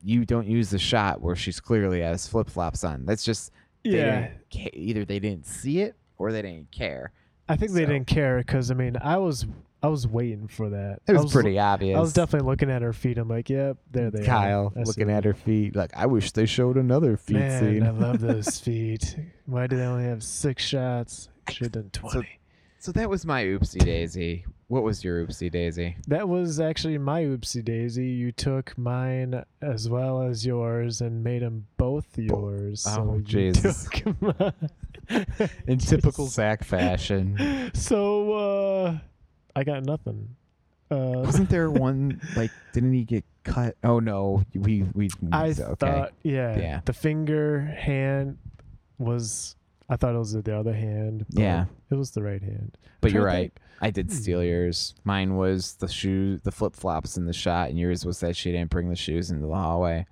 you 0.02 0.24
don't 0.24 0.46
use 0.46 0.70
the 0.70 0.78
shot 0.78 1.20
where 1.20 1.36
she's 1.36 1.60
clearly 1.60 2.00
has 2.00 2.26
flip 2.26 2.48
flops 2.50 2.82
on. 2.84 3.04
That's 3.06 3.24
just 3.24 3.52
they 3.84 3.98
Yeah, 3.98 4.28
either 4.72 5.04
they 5.04 5.18
didn't 5.18 5.46
see 5.46 5.80
it 5.80 5.94
or 6.18 6.32
they 6.32 6.42
didn't 6.42 6.70
care. 6.70 7.12
I 7.48 7.56
think 7.56 7.72
they 7.72 7.84
didn't 7.84 8.06
care 8.06 8.38
because 8.38 8.70
I 8.70 8.74
mean, 8.74 8.96
I 9.00 9.18
was 9.18 9.46
I 9.82 9.88
was 9.88 10.06
waiting 10.06 10.46
for 10.48 10.70
that. 10.70 11.00
It 11.08 11.16
I 11.16 11.20
was, 11.20 11.32
pretty 11.32 11.58
obvious. 11.58 11.96
I 11.96 12.00
was 12.00 12.12
definitely 12.12 12.48
looking 12.48 12.70
at 12.70 12.82
her 12.82 12.92
feet. 12.92 13.18
I'm 13.18 13.28
like, 13.28 13.50
yep, 13.50 13.78
there 13.90 14.10
they 14.10 14.24
Kyle 14.24 14.66
are. 14.66 14.70
Kyle 14.70 14.84
looking 14.84 15.10
at 15.10 15.24
her 15.24 15.34
feet 15.34 15.74
like 15.74 15.90
I 15.96 16.06
wish 16.06 16.30
they 16.32 16.46
showed 16.46 16.76
another 16.76 17.16
feet 17.16 17.36
Man, 17.38 17.60
scene. 17.60 17.82
I 17.82 17.90
love 17.90 18.20
those 18.20 18.60
feet. 18.60 19.16
Why 19.46 19.66
do 19.66 19.76
they 19.76 19.84
only 19.84 20.04
have 20.04 20.22
six 20.22 20.62
shots? 20.64 21.28
Should 21.50 21.66
have 21.66 21.72
done 21.72 21.90
twenty. 21.92 22.28
so 22.78 22.92
that 22.92 23.10
was 23.10 23.26
my 23.26 23.42
oopsie 23.44 23.84
daisy. 23.84 24.44
What 24.68 24.84
was 24.84 25.02
your 25.04 25.26
oopsie 25.26 25.50
daisy? 25.50 25.96
That 26.06 26.28
was 26.28 26.58
actually 26.60 26.96
my 26.96 27.24
oopsie 27.24 27.64
daisy. 27.64 28.06
You 28.06 28.32
took 28.32 28.78
mine 28.78 29.44
as 29.60 29.90
well 29.90 30.22
as 30.22 30.46
yours 30.46 31.00
and 31.02 31.22
made 31.22 31.42
them 31.42 31.66
both 31.76 32.16
yours. 32.16 32.86
Oh, 32.88 32.94
so 32.94 33.14
you 33.16 33.22
Jesus. 33.22 33.88
took 33.92 34.22
mine. 34.40 34.70
In 35.66 35.78
typical 35.78 36.26
Zach 36.28 36.64
fashion. 36.64 37.70
So 37.74 38.32
uh, 38.32 38.98
I 39.54 39.64
got 39.64 39.84
nothing. 39.84 40.36
Uh, 40.90 41.22
Wasn't 41.24 41.48
there 41.50 41.70
one 41.88 42.20
like 42.36 42.50
didn't 42.72 42.92
he 42.92 43.04
get 43.04 43.24
cut? 43.44 43.76
Oh 43.82 43.98
no, 43.98 44.44
we 44.54 44.84
we 44.94 45.08
I 45.32 45.50
okay. 45.50 45.74
thought, 45.78 46.12
yeah, 46.22 46.58
Yeah. 46.58 46.80
the 46.84 46.92
finger 46.92 47.60
hand 47.78 48.38
was. 48.98 49.56
I 49.88 49.96
thought 49.96 50.14
it 50.14 50.18
was 50.18 50.32
the 50.32 50.56
other 50.56 50.72
hand. 50.72 51.26
Yeah. 51.30 51.66
it 51.90 51.94
was 51.96 52.12
the 52.12 52.22
right 52.22 52.40
hand. 52.42 52.78
But 53.02 53.12
you're 53.12 53.24
right. 53.24 53.52
I 53.82 53.90
did 53.90 54.06
Hmm. 54.06 54.12
steal 54.16 54.42
yours. 54.44 54.94
Mine 55.04 55.36
was 55.36 55.74
the 55.74 55.88
shoe, 55.88 56.38
the 56.38 56.52
flip 56.52 56.74
flops 56.76 57.16
in 57.18 57.26
the 57.26 57.32
shot, 57.34 57.68
and 57.68 57.78
yours 57.78 58.06
was 58.06 58.20
that 58.20 58.36
she 58.36 58.52
didn't 58.52 58.70
bring 58.70 58.88
the 58.88 58.96
shoes 58.96 59.30
into 59.30 59.46
the 59.46 59.54
hallway. 59.54 60.06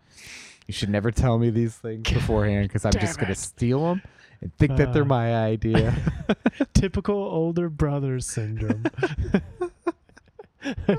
You 0.66 0.72
should 0.74 0.90
never 0.90 1.10
tell 1.10 1.38
me 1.38 1.48
these 1.50 1.76
things 1.76 2.02
beforehand 2.12 2.68
because 2.68 2.84
I'm 2.84 2.92
just 2.92 3.16
Damn 3.18 3.24
gonna 3.26 3.34
steal 3.36 3.80
them 3.88 4.02
and 4.40 4.54
think 4.56 4.76
that 4.76 4.92
they're 4.92 5.02
Uh. 5.02 5.06
my 5.06 5.34
idea. 5.36 5.94
Typical 6.74 7.16
older 7.16 7.68
brother 7.68 8.20
syndrome. 8.20 8.84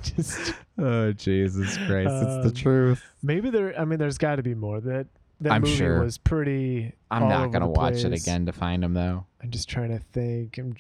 Just 0.02 0.54
oh 0.80 1.12
Jesus 1.14 1.78
Christ! 1.86 2.10
it's 2.10 2.32
Um, 2.38 2.44
the 2.44 2.52
truth. 2.52 3.04
maybe 3.22 3.50
there. 3.52 3.80
I 3.80 3.86
mean, 3.86 4.00
there's 4.00 4.18
got 4.18 4.38
to 4.38 4.44
be 4.44 4.56
more. 4.56 4.80
That 4.82 5.06
that 5.42 5.52
I'm 5.52 5.62
movie 5.62 5.76
sure. 5.76 6.02
was 6.04 6.18
pretty. 6.18 6.94
I'm 7.12 7.28
not 7.30 7.52
gonna 7.52 7.70
watch 7.70 8.04
it 8.04 8.12
again 8.14 8.48
to 8.48 8.52
find 8.54 8.82
them 8.82 8.94
though. 8.96 9.26
I'm 9.42 9.52
just 9.52 9.70
trying 9.70 9.90
to 9.90 10.00
think. 10.00 10.58
I'm 10.58 10.76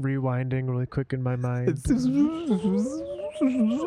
rewinding 0.00 0.68
really 0.68 0.86
quick 0.86 1.12
in 1.12 1.22
my 1.22 1.36
mind. 1.36 1.80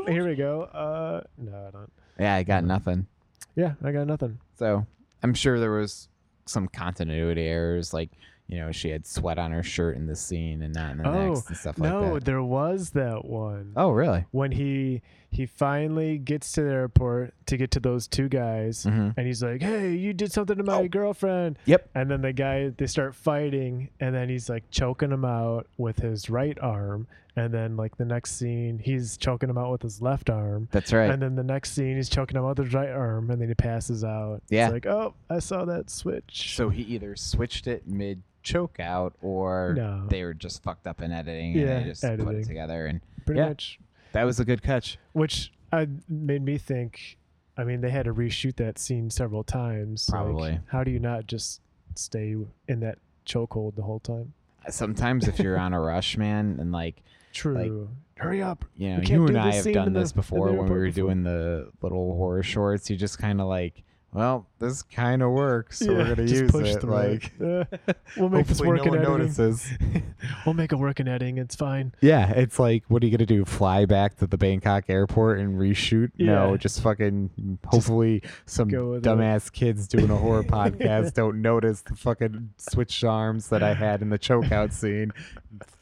Here 0.07 0.27
we 0.27 0.35
go. 0.35 0.63
Uh, 0.73 1.21
no, 1.37 1.67
I 1.67 1.71
don't. 1.71 1.91
Yeah, 2.19 2.35
I 2.35 2.43
got 2.43 2.63
nothing. 2.63 3.07
Yeah, 3.55 3.73
I 3.83 3.91
got 3.91 4.07
nothing. 4.07 4.39
So 4.57 4.85
I'm 5.23 5.33
sure 5.33 5.59
there 5.59 5.71
was 5.71 6.07
some 6.51 6.67
continuity 6.67 7.41
errors, 7.47 7.93
like 7.93 8.11
you 8.47 8.59
know 8.59 8.71
she 8.71 8.89
had 8.89 9.05
sweat 9.05 9.39
on 9.39 9.51
her 9.51 9.63
shirt 9.63 9.95
in 9.95 10.05
this 10.07 10.19
scene 10.21 10.61
and 10.61 10.73
not 10.73 10.91
in 10.91 10.97
the 10.99 11.07
Oh, 11.07 11.29
next 11.29 11.47
and 11.47 11.57
stuff 11.57 11.79
like 11.79 11.89
no, 11.91 12.15
that. 12.15 12.25
there 12.25 12.43
was 12.43 12.89
that 12.91 13.23
one 13.25 13.73
Oh 13.75 13.91
really? 13.91 14.25
when 14.31 14.51
he 14.51 15.01
he 15.31 15.45
finally 15.45 16.17
gets 16.17 16.51
to 16.53 16.61
the 16.63 16.71
airport 16.71 17.33
to 17.47 17.57
get 17.57 17.71
to 17.71 17.79
those 17.79 18.07
two 18.07 18.27
guys, 18.29 18.85
Mhm. 18.85 19.13
and 19.17 19.25
he's 19.27 19.41
like, 19.41 19.61
"Hey, 19.61 19.93
you 19.95 20.13
did 20.13 20.31
something 20.31 20.57
to 20.57 20.63
my 20.63 20.81
Oh. 20.81 20.87
girlfriend." 20.87 21.57
Yep. 21.65 21.89
And 21.95 22.11
then 22.11 22.21
the 22.21 22.33
guy 22.33 22.69
they 22.69 22.85
start 22.87 23.15
fighting, 23.15 23.89
and 23.99 24.13
then 24.13 24.29
he's 24.29 24.49
like 24.49 24.69
choking 24.71 25.11
him 25.11 25.23
out 25.25 25.67
with 25.77 25.99
his 25.99 26.29
right 26.29 26.57
arm, 26.59 27.07
and 27.35 27.53
then 27.53 27.77
like 27.77 27.95
the 27.97 28.03
next 28.05 28.31
scene 28.33 28.79
he's 28.79 29.15
choking 29.15 29.49
him 29.49 29.57
out 29.57 29.71
with 29.71 29.81
his 29.83 30.01
left 30.01 30.29
arm. 30.29 30.67
That's 30.71 30.91
right. 30.91 31.09
And 31.09 31.21
then 31.21 31.35
the 31.35 31.43
next 31.43 31.71
scene, 31.71 31.95
he's 31.95 32.09
choking 32.09 32.35
him 32.37 32.43
out 32.43 32.57
with 32.57 32.65
his 32.67 32.73
right 32.73 32.89
arm, 32.89 33.29
and 33.31 33.41
then 33.41 33.47
he 33.47 33.55
passes 33.55 34.03
out. 34.03 34.41
Yeah. 34.49 34.65
It's 34.67 34.73
like, 34.73 34.85
oh, 34.85 35.13
I 35.29 35.39
saw 35.39 35.63
that 35.65 35.89
switch. 35.89 36.53
So 36.55 36.69
he 36.69 36.83
either 36.83 37.15
switched 37.15 37.67
it 37.67 37.87
mid 37.87 38.21
choke 38.43 38.79
out 38.79 39.13
or 39.21 39.75
No. 39.77 40.07
they 40.09 40.23
were 40.23 40.33
just 40.33 40.63
fucked 40.63 40.87
up 40.87 40.99
in 41.01 41.11
editing 41.11 41.55
and 41.57 41.69
they 41.85 41.89
just 41.89 42.01
put 42.01 42.35
it 42.35 42.43
together 42.45 42.87
and 42.87 42.99
Pretty 43.25 43.39
yeah. 43.39 43.49
much. 43.49 43.79
That 44.13 44.23
was 44.23 44.39
a 44.39 44.45
good 44.45 44.61
catch. 44.61 44.97
Which 45.13 45.51
I 45.71 45.87
made 46.09 46.43
me 46.43 46.57
think. 46.57 47.17
I 47.57 47.63
mean, 47.63 47.81
they 47.81 47.89
had 47.89 48.05
to 48.05 48.13
reshoot 48.13 48.55
that 48.57 48.79
scene 48.79 49.09
several 49.09 49.43
times. 49.43 50.09
Like, 50.09 50.21
Probably. 50.21 50.59
how 50.67 50.83
do 50.83 50.91
you 50.91 50.99
not 50.99 51.27
just 51.27 51.61
stay 51.95 52.35
in 52.67 52.79
that 52.79 52.97
chokehold 53.25 53.75
the 53.75 53.83
whole 53.83 53.99
time? 53.99 54.33
Uh, 54.65 54.71
sometimes 54.71 55.27
if 55.27 55.39
you're 55.39 55.57
on 55.59 55.73
a 55.73 55.79
rush, 55.79 56.17
man, 56.17 56.57
and 56.59 56.71
like 56.71 57.03
True. 57.33 57.89
Hurry 58.17 58.41
up. 58.43 58.65
you 58.77 58.97
know, 58.97 59.01
you 59.01 59.25
and 59.27 59.37
I 59.37 59.53
have 59.53 59.73
done 59.73 59.93
this 59.93 60.11
the 60.11 60.15
before 60.17 60.47
when 60.47 60.53
we 60.53 60.59
were 60.69 60.85
before. 60.85 60.89
doing 60.91 61.23
the 61.23 61.71
little 61.81 62.15
horror 62.15 62.43
shorts. 62.43 62.89
You 62.89 62.95
just 62.95 63.17
kind 63.17 63.41
of 63.41 63.47
like, 63.47 63.83
well, 64.13 64.45
this 64.59 64.83
kind 64.83 65.21
of 65.21 65.31
works, 65.31 65.79
so 65.79 65.93
we're 65.93 66.15
gonna 66.15 66.27
use 66.27 66.51
push 66.51 66.69
it. 66.69 66.83
Like, 66.83 67.31
it. 67.39 67.97
We'll 68.17 68.27
make 68.27 68.45
this 68.45 68.59
work 68.59 68.83
no 68.85 68.93
in 68.93 68.99
editing. 68.99 69.17
notices. 69.19 69.69
we'll 70.45 70.53
make 70.53 70.73
it 70.73 70.75
work 70.75 70.99
in 70.99 71.07
editing. 71.07 71.37
It's 71.37 71.55
fine. 71.55 71.93
Yeah, 72.01 72.29
it's 72.31 72.59
like, 72.59 72.83
what 72.89 73.01
are 73.01 73.05
you 73.05 73.17
gonna 73.17 73.25
do? 73.25 73.45
Fly 73.45 73.85
back 73.85 74.17
to 74.17 74.27
the 74.27 74.37
Bangkok 74.37 74.89
airport 74.89 75.39
and 75.39 75.57
reshoot? 75.57 76.11
No, 76.17 76.57
just 76.57 76.81
fucking. 76.81 77.57
Hopefully, 77.67 78.21
some 78.45 78.67
go 78.67 78.91
with 78.91 79.05
it. 79.05 79.09
dumbass 79.09 79.49
kids 79.51 79.87
doing 79.87 80.09
a 80.09 80.17
horror 80.17 80.43
podcast 80.43 81.13
don't 81.13 81.41
notice 81.41 81.81
the 81.81 81.95
fucking 81.95 82.49
switched 82.57 83.03
arms 83.05 83.47
that 83.47 83.63
I 83.63 83.73
had 83.73 84.01
in 84.01 84.09
the 84.09 84.19
chokeout 84.19 84.73
scene. 84.73 85.13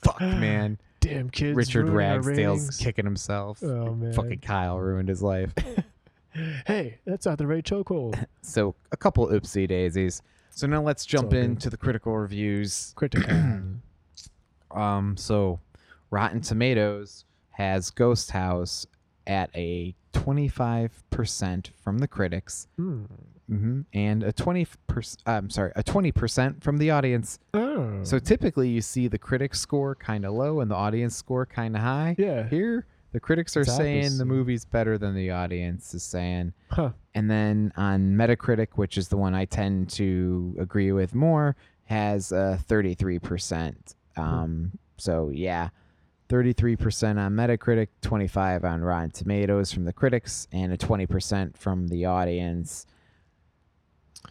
Fuck, 0.04 0.22
man. 0.22 0.78
Damn 1.00 1.30
kids. 1.30 1.56
Richard 1.56 1.89
Ragsdale's 1.89 2.78
kicking 2.78 3.06
himself. 3.06 3.63
Oh 3.63 3.96
man. 3.96 4.13
Fucking 4.13 4.39
Kyle 4.39 4.78
ruined 4.78 5.10
his 5.10 5.24
life. 5.24 5.54
Hey, 6.67 6.99
that's 7.06 7.25
not 7.25 7.38
the 7.38 7.47
right 7.47 7.63
chokehold. 7.63 8.25
So 8.41 8.75
a 8.91 8.97
couple 8.97 9.28
oopsie 9.28 9.67
daisies. 9.67 10.21
So 10.52 10.67
now 10.67 10.82
let's 10.82 11.06
jump 11.06 11.34
into 11.34 11.69
the 11.69 11.78
critical 11.78 12.17
reviews. 12.17 12.93
Critical. 12.95 13.34
Um, 14.71 15.17
so 15.17 15.60
Rotten 16.12 16.41
Tomatoes 16.41 17.25
has 17.52 17.89
Ghost 17.89 18.30
House 18.30 18.86
at 19.25 19.49
a 19.56 19.95
25% 20.13 21.69
from 21.82 21.97
the 21.99 22.08
critics 22.08 22.67
Hmm. 22.78 23.04
hmm 23.47 23.82
and 23.93 24.23
a 24.23 24.32
20 24.32 24.67
percent 24.88 25.21
I'm 25.25 25.49
sorry, 25.49 25.71
a 25.75 25.84
20% 25.84 26.62
from 26.63 26.78
the 26.78 26.91
audience. 26.91 27.39
Oh. 27.54 27.99
So 28.04 28.19
typically 28.19 28.69
you 28.69 28.82
see 28.82 29.08
the 29.08 29.17
critics 29.17 29.60
score 29.60 29.95
kind 29.95 30.25
of 30.25 30.34
low 30.34 30.60
and 30.62 30.69
the 30.69 30.75
audience 30.75 31.15
score 31.15 31.45
kind 31.45 31.75
of 31.75 31.82
high. 31.82 32.15
yeah. 32.19 32.47
Here, 32.47 32.86
the 33.12 33.19
critics 33.19 33.58
are 33.58 33.62
It's 33.62 33.76
saying 33.76 34.00
opposite. 34.06 34.17
the 34.19 34.26
movie's 34.26 34.65
better 34.65 34.98
than 34.98 35.15
the 35.15 35.32
audience 35.32 35.93
is 35.93 36.04
saying. 36.04 36.54
Huh. 36.69 36.91
And 37.15 37.30
then 37.30 37.72
on 37.76 38.15
Metacritic, 38.15 38.69
which 38.76 38.98
is 38.98 39.08
the 39.08 39.17
one 39.17 39.34
I 39.34 39.45
tend 39.45 39.89
to 39.91 40.56
agree 40.60 40.91
with 40.91 41.15
more, 41.15 41.56
has 41.86 42.32
a 42.32 42.60
33%. 42.67 43.95
Um, 44.15 44.72
so 44.98 45.32
yeah, 45.34 45.69
33% 46.30 47.17
on 47.17 47.34
Metacritic, 47.34 47.88
25 48.02 48.63
on 48.63 48.82
Rotten 48.82 49.10
Tomatoes 49.12 49.72
from 49.72 49.86
the 49.86 49.93
critics, 49.93 50.48
and 50.52 50.72
a 50.72 50.78
20% 50.78 51.58
from 51.58 51.88
the 51.88 52.06
audience. 52.06 52.86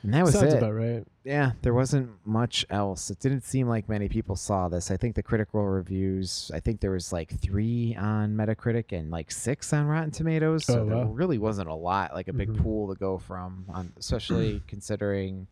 And 0.02 0.14
that 0.14 0.24
was 0.24 0.34
Sounds 0.34 0.52
it. 0.54 0.58
about 0.58 0.74
right. 0.74 1.04
Yeah, 1.24 1.52
there 1.62 1.74
wasn't 1.74 2.10
much 2.24 2.64
else. 2.70 3.10
It 3.10 3.18
didn't 3.20 3.42
seem 3.42 3.68
like 3.68 3.88
many 3.88 4.08
people 4.08 4.36
saw 4.36 4.68
this. 4.68 4.90
I 4.90 4.96
think 4.96 5.14
the 5.16 5.22
critical 5.22 5.64
reviews, 5.66 6.50
I 6.54 6.60
think 6.60 6.80
there 6.80 6.90
was 6.92 7.12
like 7.12 7.30
three 7.40 7.96
on 7.98 8.34
Metacritic 8.36 8.92
and 8.96 9.10
like 9.10 9.30
six 9.30 9.72
on 9.72 9.86
Rotten 9.86 10.10
Tomatoes. 10.10 10.66
So 10.66 10.80
Oh, 10.82 10.84
there 10.86 11.04
really 11.06 11.38
wasn't 11.38 11.68
a 11.68 11.74
lot, 11.74 12.14
like 12.14 12.28
a 12.28 12.32
big 12.32 12.50
Mhm. 12.50 12.62
pool 12.62 12.94
to 12.94 12.98
go 12.98 13.18
from, 13.18 13.64
on, 13.70 13.92
especially 13.98 14.62
considering, 14.68 15.46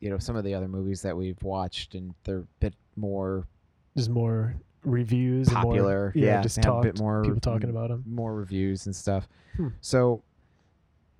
you 0.00 0.10
know, 0.10 0.18
some 0.18 0.36
of 0.36 0.44
the 0.44 0.54
other 0.54 0.68
movies 0.68 1.02
that 1.02 1.16
we've 1.16 1.40
watched 1.42 1.94
and 1.94 2.14
they're 2.24 2.38
a 2.38 2.46
bit 2.60 2.74
more 2.96 3.46
There's 3.94 4.08
more 4.08 4.56
reviews. 4.84 5.48
and 5.48 5.56
more- 5.58 5.64
popular. 5.72 6.12
yeah, 6.16 6.42
just 6.42 6.56
have 6.64 6.74
a 6.76 6.80
bit 6.82 6.98
more 6.98 7.22
people 7.22 7.40
talking 7.40 7.70
about 7.70 7.88
them. 7.90 8.02
more 8.06 8.34
reviews 8.34 8.86
and 8.86 8.96
stuff. 8.96 9.28
Hmm. 9.56 9.68
So, 9.80 10.22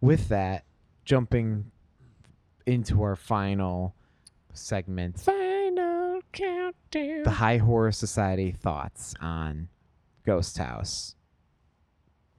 with 0.00 0.28
that, 0.28 0.64
jumping 1.04 1.70
into 2.66 3.02
our 3.02 3.16
final 3.16 3.94
segment, 4.52 5.20
Final 5.20 6.20
countdown. 6.32 7.22
the 7.24 7.30
High 7.30 7.58
Horror 7.58 7.92
Society 7.92 8.52
thoughts 8.52 9.14
on 9.20 9.68
Ghost 10.24 10.58
House. 10.58 11.14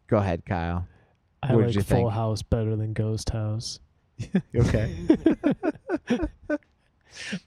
Go 0.08 0.18
ahead, 0.18 0.46
Kyle. 0.46 0.88
I 1.44 1.54
what 1.56 1.66
like 1.68 1.76
you 1.76 1.82
Full 1.82 1.98
think? 1.98 2.12
House 2.12 2.42
better 2.42 2.76
than 2.76 2.94
Ghost 2.94 3.30
House. 3.30 3.80
Okay. 4.56 4.96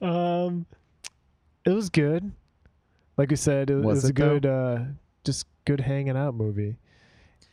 um, 0.00 0.66
it 1.64 1.70
was 1.70 1.88
good. 1.90 2.30
Like 3.16 3.30
we 3.30 3.36
said, 3.36 3.70
it 3.70 3.76
Was 3.76 3.84
was, 3.84 4.04
it, 4.04 4.10
a 4.10 4.12
good, 4.12 4.46
uh, 4.46 4.78
just 5.24 5.46
good 5.64 5.80
hanging 5.80 6.16
out 6.16 6.34
movie. 6.34 6.76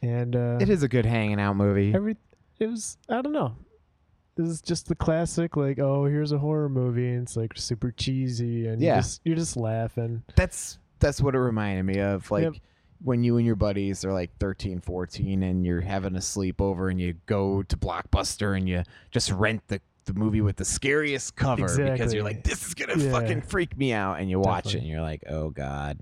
And 0.02 0.36
uh, 0.36 0.58
it 0.62 0.70
is 0.70 0.84
a 0.84 0.88
good 0.88 1.06
hanging 1.06 1.40
out 1.40 1.56
movie. 1.56 1.94
every 1.94 2.18
it 2.60 2.68
was 2.68 2.98
I 3.10 3.22
don't 3.22 3.34
know. 3.34 3.56
This 4.36 4.50
is 4.50 4.62
just 4.62 4.88
the 4.88 4.96
classic 4.96 5.56
like 5.56 5.80
oh 5.80 6.06
here's 6.06 6.32
a 6.32 6.38
horror 6.38 6.70
movie 6.70 7.10
and 7.10 7.24
it's 7.24 7.38
like 7.38 7.54
super 7.56 7.92
cheesy 7.92 8.68
and 8.68 8.82
Yeah. 8.82 8.96
you're 8.96 9.02
just 9.02 9.22
you're 9.24 9.36
just 9.36 9.56
laughing. 9.58 10.24
That's 10.36 10.78
that's 11.00 11.22
what 11.22 11.36
it 11.36 11.40
reminded 11.40 11.84
me 11.84 12.00
of. 12.00 12.30
Like 12.32 12.44
Yep. 12.44 12.54
when 13.04 13.24
you 13.24 13.38
and 13.38 13.46
your 13.46 13.56
buddies 13.56 14.04
are 14.04 14.12
like 14.14 14.32
13, 14.40 14.82
14 14.82 15.44
and 15.44 15.66
you're 15.66 15.82
having 15.82 16.16
a 16.16 16.20
sleepover 16.20 16.92
and 16.92 17.00
you 17.00 17.16
go 17.26 17.64
to 17.64 17.78
Blockbuster 17.78 18.58
and 18.58 18.68
you 18.68 18.84
just 19.12 19.32
rent 19.32 19.62
the 19.68 19.80
the 20.06 20.14
movie 20.14 20.42
with 20.42 20.56
the 20.58 20.66
scariest 20.66 21.36
cover 21.36 21.66
because 21.66 22.14
you're 22.14 22.24
like, 22.24 22.44
this 22.44 22.68
is 22.68 22.74
gonna 22.76 22.96
Yeah. 22.98 23.12
fucking 23.12 23.42
freak 23.42 23.76
me 23.78 23.92
out, 23.92 24.20
and 24.20 24.30
you 24.30 24.40
watch 24.40 24.76
it 24.76 24.80
and 24.80 24.88
you're 24.88 25.02
like, 25.02 25.24
oh 25.28 25.50
god, 25.50 25.98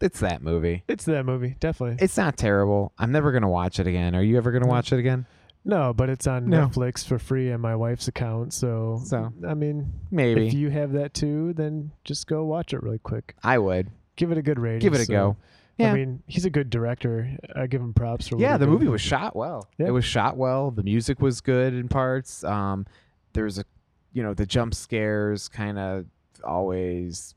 it's 0.00 0.20
that 0.20 0.42
movie. 0.42 0.82
It's 0.88 1.04
that 1.04 1.24
movie 1.24 1.56
definitely. 1.60 2.02
It's 2.04 2.16
not 2.16 2.36
terrible. 2.36 2.92
I'm 2.98 3.12
never 3.12 3.32
gonna 3.32 3.48
watch 3.48 3.78
it 3.78 3.86
again. 3.86 4.14
Are 4.16 4.22
you 4.22 4.36
ever 4.36 4.50
gonna 4.50 4.66
mm. 4.66 4.70
watch 4.70 4.92
it 4.92 4.98
again? 4.98 5.26
No, 5.64 5.92
but 5.92 6.08
it's 6.08 6.26
on 6.26 6.46
No. 6.48 6.66
Netflix 6.68 7.04
for 7.06 7.18
free 7.18 7.52
on 7.52 7.60
my 7.60 7.74
wife's 7.76 8.08
account. 8.08 8.52
So 8.54 9.00
So 9.04 9.32
I 9.46 9.54
mean, 9.54 9.92
maybe 10.10 10.46
if 10.48 10.54
you 10.54 10.70
have 10.70 10.92
that 10.92 11.14
too, 11.14 11.52
then 11.54 11.90
just 12.04 12.26
go 12.26 12.44
watch 12.44 12.72
it 12.72 12.82
really 12.82 12.98
quick. 12.98 13.34
I 13.42 13.58
would 13.58 13.90
Give 14.16 14.32
it 14.32 14.38
a 14.38 14.42
good 14.42 14.58
rating. 14.58 14.80
give 14.80 14.94
it 14.94 15.00
a 15.00 15.04
so- 15.04 15.12
go. 15.12 15.36
Yeah. 15.76 15.92
I 15.92 15.94
mean, 15.94 16.22
he's 16.26 16.44
a 16.44 16.50
good 16.50 16.70
director. 16.70 17.36
I 17.54 17.68
give 17.68 17.80
him 17.80 17.94
props 17.94 18.26
for. 18.26 18.34
what 18.36 18.42
yeah 18.42 18.54
he 18.54 18.58
the 18.58 18.66
did. 18.66 18.72
movie 18.72 18.88
was 18.88 19.00
shot 19.00 19.36
well 19.36 19.68
Yeah. 19.78 19.86
it 19.86 19.90
was 19.92 20.04
shot 20.04 20.36
well 20.36 20.72
the 20.72 20.82
music 20.82 21.20
was 21.22 21.40
good 21.40 21.72
in 21.72 21.86
parts 21.88 22.42
um 22.42 22.84
there's 23.32 23.58
a 23.58 23.64
you 24.12 24.22
know 24.24 24.34
the 24.34 24.44
jump 24.46 24.74
scares 24.74 25.48
kind 25.48 25.78
of 25.78 26.06
always 26.42 27.34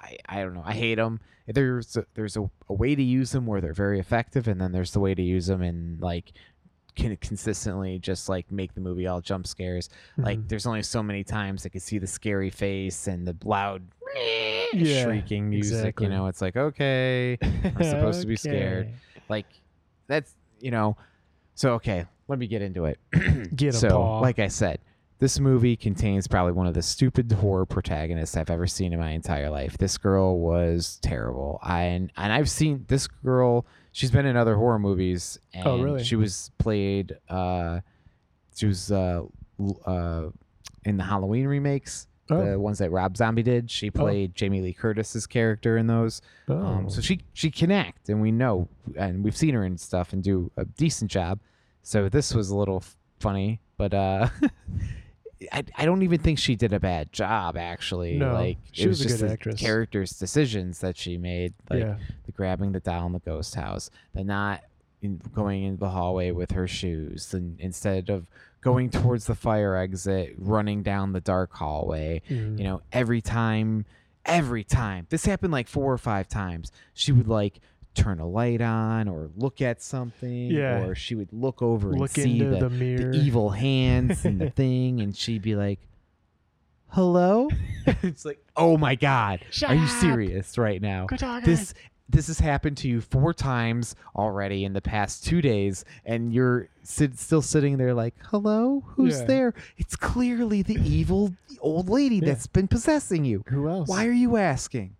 I, 0.00 0.16
I 0.28 0.42
don't 0.42 0.54
know 0.54 0.62
i 0.64 0.72
hate 0.72 0.96
them 0.96 1.20
there's 1.46 1.96
a, 1.96 2.04
there's 2.14 2.36
a, 2.36 2.50
a 2.68 2.74
way 2.74 2.94
to 2.94 3.02
use 3.02 3.30
them 3.32 3.46
where 3.46 3.60
they're 3.60 3.72
very 3.72 3.98
effective 4.00 4.48
and 4.48 4.60
then 4.60 4.72
there's 4.72 4.92
the 4.92 5.00
way 5.00 5.14
to 5.14 5.22
use 5.22 5.46
them 5.46 5.62
and 5.62 6.00
like 6.00 6.32
can 6.94 7.16
consistently 7.16 7.98
just 7.98 8.28
like 8.28 8.50
make 8.50 8.74
the 8.74 8.80
movie 8.80 9.06
all 9.06 9.20
jump 9.20 9.46
scares 9.46 9.88
like 10.16 10.38
Mhm. 10.38 10.48
there's 10.48 10.66
only 10.66 10.82
so 10.82 11.02
many 11.02 11.22
times 11.24 11.64
i 11.64 11.68
could 11.68 11.82
see 11.82 11.98
the 11.98 12.06
scary 12.06 12.50
face 12.50 13.06
and 13.06 13.26
the 13.26 13.36
loud 13.44 13.82
Yeah, 14.72 15.04
shrieking 15.04 15.48
music 15.48 15.78
exactly. 15.78 16.06
you 16.06 16.10
know 16.10 16.26
it's 16.26 16.40
like 16.42 16.56
okay 16.56 17.38
I'm 17.42 17.82
supposed 17.82 18.20
to 18.22 18.26
be 18.26 18.36
scared. 18.36 18.88
Like 19.28 19.46
that's 20.08 20.34
you 20.60 20.70
know 20.70 20.96
so 21.54 21.74
okay 21.74 22.04
let 22.26 22.38
me 22.38 22.46
get 22.46 22.62
into 22.62 22.84
it 22.86 22.98
Get 23.56 23.74
so 23.74 24.18
like 24.20 24.38
i 24.38 24.48
said 24.48 24.78
this 25.20 25.40
movie 25.40 25.76
contains 25.76 26.26
probably 26.28 26.52
one 26.52 26.66
of 26.66 26.74
the 26.74 26.82
stupid 26.82 27.30
horror 27.40 27.66
protagonists 27.66 28.36
i've 28.36 28.50
ever 28.50 28.66
seen 28.66 28.92
in 28.92 28.98
my 28.98 29.10
entire 29.10 29.50
life 29.50 29.76
this 29.78 29.98
girl 29.98 30.38
was 30.38 30.98
terrible 31.02 31.58
I, 31.62 31.82
and, 31.82 32.12
and 32.16 32.32
i've 32.32 32.50
seen 32.50 32.84
this 32.88 33.06
girl 33.06 33.66
she's 33.92 34.10
been 34.10 34.26
in 34.26 34.36
other 34.36 34.54
horror 34.56 34.78
movies 34.78 35.38
and 35.52 35.66
Oh, 35.66 35.78
really? 35.82 36.04
she 36.04 36.16
was 36.16 36.50
played 36.58 37.16
uh 37.28 37.80
she 38.56 38.66
was 38.66 38.90
uh, 38.92 39.22
uh 39.86 40.28
in 40.84 40.96
the 40.96 41.04
halloween 41.04 41.46
remakes 41.46 42.06
Oh. 42.30 42.44
the 42.50 42.58
ones 42.60 42.78
that 42.80 42.90
rob 42.90 43.16
zombie 43.16 43.42
did 43.42 43.70
she 43.70 43.90
played 43.90 44.34
jamie 44.34 44.60
lee 44.60 44.74
curtis's 44.74 45.26
character 45.26 45.78
in 45.78 45.86
those 45.86 46.20
Oh. 46.48 46.58
um, 46.58 46.90
so 46.90 47.00
she 47.00 47.20
she 47.32 47.50
can 47.50 47.70
act, 47.70 48.08
and 48.10 48.20
we 48.20 48.30
know, 48.32 48.68
and 48.96 49.24
we've 49.24 49.36
seen 49.36 49.54
her 49.54 49.64
and 49.64 49.78
stuff, 49.80 50.12
and 50.12 50.22
do 50.22 50.50
a 50.56 50.64
decent 50.64 51.10
job. 51.10 51.40
So 51.82 52.08
this 52.08 52.34
was 52.34 52.48
a 52.50 52.56
little 52.56 52.78
f- 52.78 52.96
funny, 53.20 53.60
but 53.76 53.92
uh, 53.94 54.28
I 55.52 55.64
I 55.76 55.84
don't 55.84 56.02
even 56.02 56.18
think 56.18 56.38
she 56.38 56.56
did 56.56 56.72
a 56.72 56.80
bad 56.80 57.12
job. 57.12 57.56
Actually, 57.56 58.16
No, 58.16 58.32
like 58.34 58.58
she 58.72 58.82
it 58.84 58.88
was 58.88 58.98
was, 58.98 59.06
a 59.06 59.08
just 59.08 59.20
good 59.20 59.28
the 59.28 59.32
actress. 59.34 59.60
character's 59.60 60.10
decisions 60.18 60.80
that 60.80 60.96
she 60.96 61.16
made, 61.16 61.54
like 61.70 61.80
yeah. 61.80 61.96
the 62.26 62.32
grabbing 62.32 62.72
the 62.72 62.80
doll 62.80 63.06
in 63.06 63.12
the 63.12 63.18
ghost 63.20 63.54
house, 63.54 63.90
the 64.14 64.24
not 64.24 64.62
in, 65.00 65.20
going 65.34 65.62
into 65.62 65.78
the 65.80 65.90
hallway 65.90 66.30
with 66.32 66.50
her 66.52 66.66
shoes, 66.66 67.32
and 67.34 67.60
instead 67.60 68.08
of 68.10 68.26
going 68.60 68.90
towards 68.90 69.26
the 69.26 69.34
fire 69.36 69.76
exit, 69.76 70.34
running 70.36 70.82
down 70.82 71.12
the 71.12 71.20
dark 71.20 71.52
hallway. 71.52 72.20
Mhm. 72.28 72.58
You 72.58 72.64
know, 72.64 72.82
every 72.92 73.20
time, 73.20 73.84
every 74.26 74.64
time 74.64 75.06
this 75.10 75.24
happened 75.24 75.52
like 75.52 75.68
four 75.68 75.92
or 75.92 75.98
five 75.98 76.26
times, 76.28 76.72
she 76.94 77.12
would 77.12 77.28
like 77.28 77.60
turn 78.02 78.20
a 78.20 78.26
light 78.26 78.60
on 78.60 79.08
or 79.08 79.30
look 79.36 79.60
at 79.60 79.82
something, 79.82 80.50
Yeah. 80.50 80.84
or 80.84 80.94
she 80.94 81.14
would 81.14 81.32
look 81.32 81.60
over 81.62 81.92
and 81.92 82.10
see 82.10 82.38
the, 82.42 82.68
the, 82.68 82.68
the 82.68 83.10
evil 83.16 83.50
hands 83.50 84.24
and 84.24 84.40
the 84.40 84.50
thing, 84.62 85.00
and 85.00 85.16
she'd 85.16 85.42
be 85.42 85.54
like, 85.56 85.80
"Hello." 86.88 87.48
it's 88.02 88.24
like, 88.24 88.38
oh 88.56 88.76
my 88.76 88.94
god, 88.94 89.40
Shut 89.50 89.70
are 89.70 89.74
you 89.74 89.86
serious 89.86 90.58
right 90.58 90.80
now? 90.80 91.06
This 91.44 91.74
this 92.10 92.28
has 92.28 92.40
happened 92.40 92.78
to 92.78 92.88
you 92.88 93.02
four 93.02 93.34
times 93.34 93.94
already 94.16 94.64
in 94.64 94.72
the 94.72 94.80
past 94.80 95.26
two 95.26 95.42
days, 95.42 95.84
and 96.06 96.32
you're 96.32 96.68
sit, 96.82 97.18
still 97.18 97.42
sitting 97.42 97.76
there 97.76 97.92
like, 97.94 98.14
"Hello, 98.30 98.82
who's 98.86 99.20
Yeah. 99.20 99.26
there?" 99.26 99.54
It's 99.76 99.94
clearly 99.96 100.62
the 100.62 100.76
evil 100.82 101.34
old 101.60 101.88
lady 101.88 102.16
Yeah. 102.16 102.26
that's 102.26 102.46
been 102.46 102.68
possessing 102.68 103.24
you. 103.24 103.42
Who 103.48 103.68
else? 103.68 103.88
Why 103.88 104.06
are 104.06 104.12
you 104.12 104.36
asking? 104.36 104.94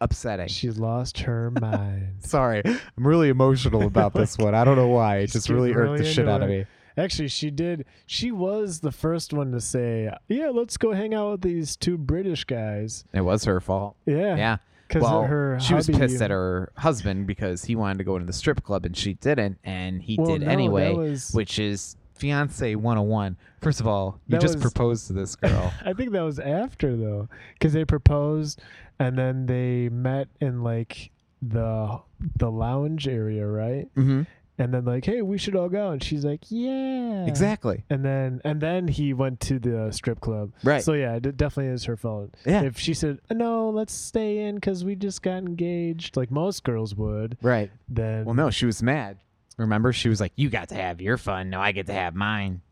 Upsetting. 0.00 0.48
She 0.48 0.70
lost 0.70 1.18
her 1.20 1.50
mind. 1.60 2.14
Sorry, 2.20 2.62
I'm 2.64 3.06
really 3.06 3.28
emotional 3.28 3.82
about 3.86 4.14
this 4.14 4.38
one. 4.38 4.54
I 4.54 4.64
don't 4.64 4.76
know 4.76 4.88
why. 4.88 5.18
It 5.18 5.22
Just 5.26 5.34
just 5.34 5.48
really 5.50 5.70
irked 5.72 5.78
really 5.80 5.98
the 5.98 6.04
shit 6.04 6.18
into 6.20 6.32
out 6.32 6.42
of 6.42 6.48
me. 6.48 6.64
Actually, 6.96 7.28
she 7.28 7.50
did. 7.50 7.84
She 8.06 8.30
was 8.32 8.80
the 8.80 8.92
first 8.92 9.32
one 9.32 9.52
to 9.52 9.60
say, 9.60 10.10
"Yeah, 10.28 10.48
let's 10.52 10.76
go 10.76 10.92
hang 10.92 11.14
out 11.14 11.30
with 11.32 11.40
these 11.42 11.76
two 11.76 11.96
British 11.98 12.44
guys." 12.44 13.04
It 13.12 13.20
was 13.22 13.44
her 13.44 13.60
fault. 13.60 13.96
Yeah, 14.06 14.36
Yeah. 14.36 14.56
because 14.88 15.02
Well, 15.02 15.22
her 15.22 15.58
she 15.60 15.74
was 15.74 15.86
pissed 15.88 16.20
at 16.20 16.30
her 16.30 16.72
husband 16.76 17.26
because 17.26 17.64
he 17.64 17.76
wanted 17.76 17.98
to 17.98 18.04
go 18.04 18.14
into 18.16 18.26
the 18.26 18.32
strip 18.32 18.62
club 18.64 18.84
and 18.84 18.96
she 18.96 19.14
didn't, 19.14 19.58
and 19.64 20.02
he 20.02 20.16
Well, 20.18 20.32
did 20.32 20.42
no, 20.42 20.48
anyway, 20.50 20.92
was- 20.94 21.30
which 21.32 21.58
is 21.58 21.96
fiance 22.20 22.74
101. 22.74 23.36
First 23.60 23.80
of 23.80 23.86
all, 23.88 24.20
you 24.26 24.32
That 24.32 24.40
just 24.40 24.54
was- 24.56 24.62
proposed 24.62 25.06
to 25.08 25.12
this 25.12 25.34
girl. 25.36 25.72
I 25.84 25.92
think 25.92 26.12
that 26.12 26.22
was 26.22 26.38
after 26.38 26.96
though, 26.96 27.28
because 27.54 27.72
they 27.72 27.84
proposed 27.84 28.60
and 28.98 29.16
then 29.18 29.46
they 29.46 29.88
met 29.88 30.28
in 30.40 30.62
like 30.62 31.10
the 31.42 32.00
the 32.36 32.50
lounge 32.50 33.08
area, 33.08 33.46
right? 33.46 33.88
mm-hmm. 33.96 34.22
And 34.58 34.74
then 34.74 34.84
like, 34.84 35.06
hey, 35.06 35.22
we 35.22 35.38
should 35.38 35.56
all 35.56 35.70
go, 35.70 35.88
and 35.88 36.02
she's 36.04 36.22
like, 36.22 36.40
yeah, 36.50 37.24
Exactly. 37.24 37.84
And 37.88 38.04
then 38.04 38.42
and 38.44 38.60
then 38.60 38.88
he 38.88 39.14
went 39.14 39.40
to 39.48 39.58
the 39.58 39.90
strip 39.90 40.20
club. 40.20 40.52
Right. 40.62 40.82
So 40.84 40.92
yeah, 40.92 41.14
it 41.16 41.36
definitely 41.38 41.72
is 41.72 41.84
her 41.84 41.96
fault. 41.96 42.34
Yeah. 42.44 42.64
If 42.64 42.78
she 42.78 42.92
said 42.92 43.20
no, 43.30 43.70
let's 43.70 43.94
stay 43.94 44.40
in 44.40 44.56
because 44.56 44.84
we 44.84 44.96
just 44.96 45.22
got 45.22 45.38
engaged, 45.38 46.14
like 46.14 46.30
most 46.30 46.62
girls 46.62 46.94
would, 46.94 47.38
right. 47.40 47.70
then 47.88 48.26
Well, 48.26 48.34
no, 48.34 48.50
she 48.50 48.66
was 48.66 48.82
mad. 48.82 49.16
Remember, 49.60 49.92
she 49.92 50.08
was 50.08 50.20
like, 50.20 50.32
"You 50.36 50.48
got 50.50 50.68
to 50.70 50.74
have 50.74 51.00
your 51.00 51.16
fun. 51.16 51.50
No, 51.50 51.60
I 51.60 51.72
get 51.72 51.86
to 51.86 51.92
have 51.92 52.14
mine." 52.14 52.62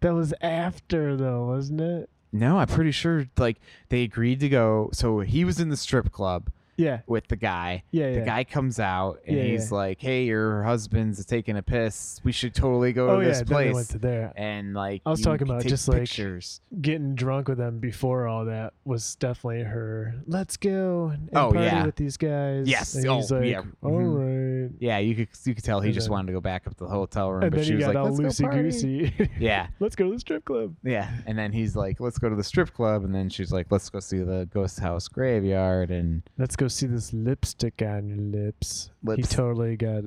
that 0.00 0.12
was 0.14 0.34
after 0.42 1.16
though, 1.16 1.46
wasn't 1.46 1.80
it? 1.80 2.10
No, 2.32 2.58
I'm 2.58 2.66
pretty 2.66 2.90
sure 2.90 3.26
like 3.38 3.58
they 3.88 4.02
agreed 4.02 4.40
to 4.40 4.48
go. 4.48 4.90
So 4.92 5.20
he 5.20 5.44
was 5.44 5.60
in 5.60 5.70
the 5.70 5.76
strip 5.78 6.12
club 6.12 6.50
Yeah. 6.76 7.00
with 7.06 7.28
the 7.28 7.36
guy. 7.36 7.84
Yeah. 7.90 8.10
The 8.10 8.18
yeah. 8.18 8.24
guy 8.24 8.44
comes 8.44 8.78
out 8.80 9.20
and 9.26 9.36
Yeah, 9.38 9.44
he's 9.44 9.70
yeah. 9.70 9.76
like, 9.78 10.00
"Hey, 10.02 10.24
your 10.24 10.62
husband's 10.64 11.24
taking 11.24 11.56
a 11.56 11.62
piss. 11.62 12.20
We 12.24 12.32
should 12.32 12.52
totally 12.54 12.92
go 12.92 13.08
oh 13.12 13.20
to 13.20 13.24
this 13.24 13.38
Then 13.38 13.46
they 13.46 13.54
place." 13.54 13.74
went 13.74 13.88
to 13.90 13.98
there. 13.98 14.32
and 14.36 14.74
like, 14.74 15.00
I 15.06 15.10
was 15.10 15.22
talking 15.22 15.48
about 15.48 15.64
just, 15.64 15.88
like, 15.88 16.00
pictures. 16.00 16.60
getting 16.82 17.14
drunk 17.14 17.48
with 17.48 17.56
them 17.58 17.78
before 17.78 18.26
all 18.26 18.44
that 18.46 18.74
was 18.84 19.14
definitely 19.14 19.62
her. 19.62 20.16
Let's 20.26 20.56
go 20.58 21.12
and 21.14 21.30
Oh, 21.32 21.52
party 21.52 21.60
yeah. 21.60 21.86
with 21.86 21.96
these 21.96 22.16
guys. 22.18 22.66
Yes. 22.68 22.94
and 22.96 23.06
Oh, 23.06 23.16
he's 23.16 23.30
like, 23.30 23.46
yeah. 23.46 23.62
all 23.80 23.92
Mhm. 23.92 24.18
right. 24.18 24.43
Yeah, 24.78 24.98
you 24.98 25.14
could 25.14 25.28
you 25.44 25.54
could 25.54 25.64
tell 25.64 25.80
he 25.80 25.88
And 25.88 25.94
just 25.94 26.06
then- 26.06 26.12
wanted 26.12 26.26
to 26.28 26.32
go 26.34 26.40
back 26.40 26.66
up 26.66 26.76
to 26.76 26.84
the 26.84 26.90
hotel 26.90 27.30
room, 27.32 27.42
And 27.42 27.50
but 27.50 27.56
then 27.58 27.64
she 27.64 27.70
he 27.72 27.76
was 27.76 27.86
got 27.86 27.94
like, 27.94 28.04
all 28.04 28.12
"Let's 28.16 28.40
go 28.40 28.46
loosey 28.46 28.50
party." 28.50 28.62
goosey. 28.62 29.30
Yeah, 29.38 29.66
Let's 29.80 29.96
go 29.96 30.04
to 30.06 30.12
the 30.12 30.18
strip 30.20 30.44
club. 30.44 30.74
yeah. 30.82 31.10
And 31.26 31.38
then 31.38 31.52
he's 31.52 31.74
like, 31.76 32.00
"Let's 32.00 32.18
go 32.18 32.28
to 32.28 32.36
the 32.36 32.44
strip 32.44 32.72
club," 32.72 33.04
and 33.04 33.14
then 33.14 33.28
she's 33.30 33.52
like, 33.52 33.66
"Let's 33.70 33.88
go 33.90 34.00
see 34.00 34.18
the 34.18 34.48
ghost 34.52 34.78
house 34.80 35.08
graveyard." 35.08 35.90
And 35.90 36.22
Let's 36.38 36.56
go 36.56 36.68
see 36.68 36.86
this 36.86 37.12
lipstick 37.12 37.82
on 37.82 38.08
your 38.08 38.18
lips. 38.18 38.90
He 39.16 39.22
totally 39.22 39.76
got 39.76 40.04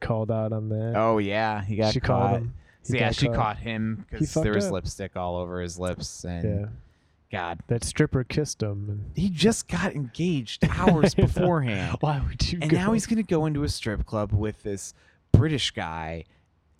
called 0.00 0.30
out 0.30 0.52
on 0.52 0.68
that. 0.68 0.94
oh 0.96 1.18
yeah, 1.18 1.62
he 1.64 1.76
got 1.76 1.92
she 1.94 2.00
caught. 2.00 2.28
called 2.30 2.38
him. 2.42 2.54
He 2.82 2.88
So 2.92 2.94
yeah, 2.98 3.04
got 3.06 3.14
she 3.14 3.28
caught. 3.28 3.56
him 3.58 4.04
because 4.10 4.32
fucked 4.32 4.44
there 4.44 4.52
was 4.54 4.66
up. 4.66 4.72
lipstick 4.72 5.16
all 5.16 5.36
over 5.36 5.60
his 5.62 5.78
lips, 5.78 6.24
and 6.24 6.44
Yeah. 6.60 6.66
God, 7.34 7.60
That 7.66 7.82
stripper 7.84 8.24
kissed 8.24 8.62
him. 8.62 8.88
And 8.88 9.10
he 9.14 9.28
just 9.28 9.68
got 9.68 9.94
engaged 9.94 10.64
hours 10.70 11.14
beforehand, 11.16 11.96
Why 12.00 12.20
would 12.26 12.50
you 12.52 12.58
and 12.62 12.70
go? 12.70 12.76
now 12.76 12.92
he's 12.92 13.06
gonna 13.06 13.22
go 13.22 13.46
into 13.46 13.64
a 13.64 13.68
strip 13.68 14.06
club 14.06 14.32
with 14.32 14.62
this 14.62 14.94
British 15.32 15.70
guy 15.72 16.24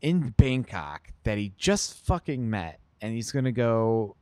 in 0.01 0.31
Bangkok 0.37 1.12
that 1.25 1.38
he 1.38 1.53
just 1.59 1.95
fucking 2.07 2.49
met, 2.49 2.79
and 3.01 3.12
he's 3.14 3.33
gonna 3.33 3.53
go 3.53 4.17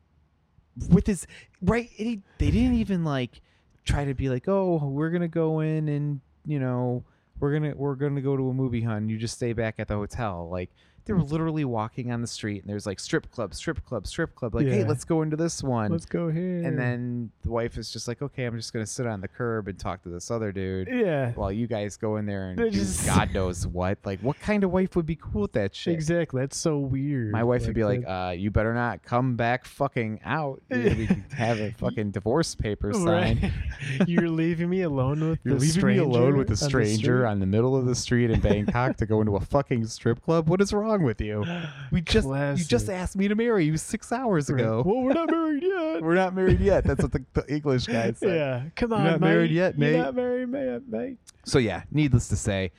with 0.89 1.07
his 1.07 1.27
right. 1.61 1.91
and 1.99 2.09
He, 2.09 2.23
they 2.39 2.51
didn't 2.51 2.75
even 2.75 3.05
like 3.05 3.41
try 3.85 4.05
to 4.05 4.15
be 4.15 4.29
like, 4.31 4.49
oh, 4.49 4.77
we're 4.87 5.11
gonna 5.11 5.29
go 5.29 5.61
in 5.61 5.89
and 5.89 6.21
you 6.47 6.59
know 6.59 7.05
we're 7.41 7.53
gonna 7.53 7.75
we're 7.77 7.95
gonna 7.97 8.21
go 8.23 8.37
to 8.37 8.49
a 8.49 8.55
movie, 8.55 8.81
hun. 8.83 9.09
You 9.09 9.19
just 9.19 9.35
stay 9.35 9.53
back 9.53 9.75
at 9.79 9.89
the 9.89 9.95
hotel, 9.97 10.49
like. 10.51 10.71
They 11.05 11.13
were 11.13 11.23
literally 11.23 11.65
walking 11.65 12.11
on 12.13 12.21
the 12.21 12.27
street, 12.27 12.63
and 12.63 12.71
there's 12.71 12.87
like 12.87 12.99
strip 12.99 13.31
club, 13.31 13.55
strip 13.55 13.85
club, 13.85 14.07
strip 14.07 14.35
club. 14.35 14.55
Like, 14.55 14.67
hey, 14.67 14.85
let's 14.85 15.05
go 15.05 15.23
into 15.23 15.37
this 15.37 15.63
one. 15.63 15.91
Let's 15.91 16.07
go 16.07 16.31
here. 16.31 16.63
And 16.65 16.79
then 16.79 17.31
the 17.43 17.51
wife 17.51 17.77
is 17.77 17.91
just 17.91 18.09
like, 18.09 18.23
okay, 18.23 18.45
I'm 18.45 18.57
just 18.57 18.73
gonna 18.73 18.87
sit 18.87 19.07
on 19.07 19.21
the 19.21 19.29
curb 19.29 19.69
and 19.69 19.79
talk 19.79 20.03
to 20.05 20.09
this 20.09 20.31
other 20.31 20.53
dude 20.53 20.89
yeah, 20.89 21.33
while 21.33 21.53
you 21.53 21.67
guys 21.67 21.97
go 21.97 22.17
in 22.17 22.27
there 22.27 22.49
and 22.51 22.59
do 22.59 22.71
just- 22.71 23.07
God 23.15 23.35
knows 23.35 23.67
what. 23.67 23.99
Like, 24.05 24.21
what 24.21 24.39
kind 24.41 24.65
of 24.65 24.71
wife 24.71 24.97
would 24.97 25.07
be 25.07 25.17
cool 25.17 25.43
with 25.43 25.53
that 25.53 25.75
shit? 25.75 25.95
exactly. 25.95 26.41
That's 26.41 26.57
so 26.57 26.79
weird. 26.79 27.33
My 27.33 27.45
wife 27.45 27.67
would 27.67 27.75
be 27.75 27.85
like, 27.85 28.05
uh, 28.07 28.35
you 28.37 28.51
better 28.51 28.75
not 28.75 29.03
come 29.03 29.37
back 29.37 29.65
fucking 29.65 30.21
out. 30.25 30.63
You're 30.71 31.07
have 31.37 31.61
a 31.61 31.73
fucking 31.73 32.13
divorce 32.13 32.55
paper 32.55 32.93
signed. 32.93 33.43
Right. 33.43 33.53
You're 34.09 34.29
leaving 34.29 34.71
me 34.71 34.83
alone 34.83 35.31
with 35.31 35.41
You're 35.45 35.55
the 35.55 35.61
leaving 35.61 35.87
me 35.87 35.99
alone 35.99 36.37
with 36.37 36.51
a 36.51 36.57
stranger 36.57 37.27
on 37.27 37.33
the 37.33 37.33
on 37.33 37.41
the 37.41 37.47
middle 37.47 37.75
of 37.75 37.87
the 37.87 37.95
street 37.95 38.31
in 38.31 38.41
Bangkok 38.41 38.97
to 38.99 39.07
go 39.07 39.21
into 39.21 39.37
a 39.37 39.41
fucking 39.41 39.87
strip 39.87 40.23
club. 40.23 40.49
What 40.49 40.61
is 40.61 40.73
wrong 40.73 40.92
with 41.01 41.21
you? 41.21 41.45
We 41.91 42.01
just 42.03 42.27
you 42.29 42.65
just 42.65 42.91
asked 42.91 43.17
me 43.17 43.29
to 43.29 43.35
marry 43.35 43.65
you 43.65 43.77
six 43.77 44.13
hours 44.13 44.51
ago. 44.51 44.83
Well, 44.85 45.03
we're 45.03 45.15
not 45.15 45.31
married 45.31 45.63
yet. 45.63 46.03
We're 46.03 46.15
not 46.15 46.35
married 46.35 46.61
yet. 46.61 46.85
That's 46.85 47.03
what 47.03 47.13
the, 47.13 47.25
the 47.33 47.51
English 47.53 47.87
guy 47.87 48.13
said. 48.17 48.37
yeah, 48.37 48.63
come 48.77 48.91
You're 48.91 48.99
on, 48.99 49.05
not 49.05 49.21
married 49.21 49.51
yet, 49.51 49.79
mate. 49.79 49.93
You're 49.93 50.05
not 50.05 50.15
married 50.15 50.49
yet, 50.53 50.83
mate. 50.89 51.17
So 51.45 51.59
yeah, 51.59 51.83
needless 51.91 52.29
to 52.29 52.37
say, 52.37 52.73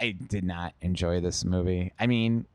I 0.00 0.10
did 0.28 0.44
not 0.44 0.74
enjoy 0.82 1.20
this 1.20 1.44
movie. 1.44 1.92
I 1.98 2.06
mean, 2.06 2.46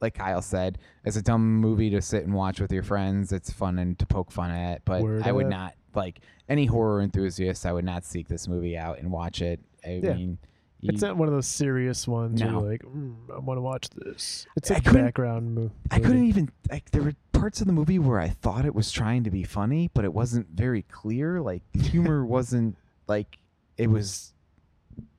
like 0.00 0.14
Kyle 0.14 0.42
said, 0.42 0.78
it's 1.04 1.16
a 1.16 1.22
dumb 1.22 1.56
movie 1.56 1.90
to 1.90 2.00
sit 2.02 2.24
and 2.24 2.34
watch 2.34 2.60
with 2.60 2.72
your 2.72 2.82
friends. 2.82 3.32
It's 3.32 3.50
fun 3.52 3.78
and 3.78 3.98
to 3.98 4.06
poke 4.06 4.30
fun 4.30 4.50
at, 4.50 4.84
but 4.84 5.02
Word 5.02 5.22
I 5.24 5.32
would 5.32 5.46
up. 5.46 5.50
not 5.50 5.74
like 5.94 6.20
any 6.48 6.66
horror 6.66 7.00
enthusiast. 7.00 7.64
I 7.66 7.72
would 7.72 7.84
not 7.84 8.04
seek 8.04 8.28
this 8.28 8.46
movie 8.46 8.76
out 8.76 8.98
and 8.98 9.10
watch 9.10 9.40
it. 9.42 9.60
I 9.84 10.00
Yeah. 10.02 10.14
mean, 10.14 10.38
It's 10.84 11.02
not 11.02 11.16
one 11.16 11.28
of 11.28 11.34
those 11.34 11.46
serious 11.46 12.06
ones 12.06 12.40
No. 12.40 12.50
you're 12.60 12.70
like, 12.70 12.82
mm, 12.82 13.14
I 13.34 13.38
want 13.38 13.56
to 13.58 13.62
watch 13.62 13.88
this. 13.90 14.46
It's 14.56 14.70
a 14.70 14.80
background 14.80 15.54
movie. 15.54 15.74
I 15.90 15.98
couldn't 15.98 16.24
even 16.26 16.50
like 16.70 16.90
there 16.90 17.02
were 17.02 17.14
parts 17.32 17.60
of 17.60 17.66
the 17.66 17.72
movie 17.72 17.98
where 17.98 18.20
I 18.20 18.28
thought 18.28 18.64
it 18.64 18.74
was 18.74 18.90
trying 18.92 19.24
to 19.24 19.30
be 19.30 19.44
funny, 19.44 19.90
but 19.94 20.04
it 20.04 20.12
wasn't 20.12 20.48
very 20.48 20.82
clear. 20.82 21.40
Like 21.40 21.62
the 21.72 21.82
humor 21.88 22.24
wasn't 22.26 22.76
like 23.06 23.38
it 23.78 23.88
was 23.88 24.32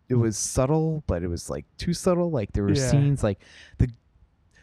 it 0.07 0.15
was 0.15 0.37
subtle, 0.37 1.03
but 1.07 1.23
it 1.23 1.27
was 1.27 1.49
like 1.49 1.65
too 1.77 1.93
subtle. 1.93 2.29
Like 2.29 2.53
there 2.53 2.63
were 2.63 2.73
Yeah. 2.73 2.89
scenes 2.91 3.23
like 3.23 3.39
the 3.79 3.89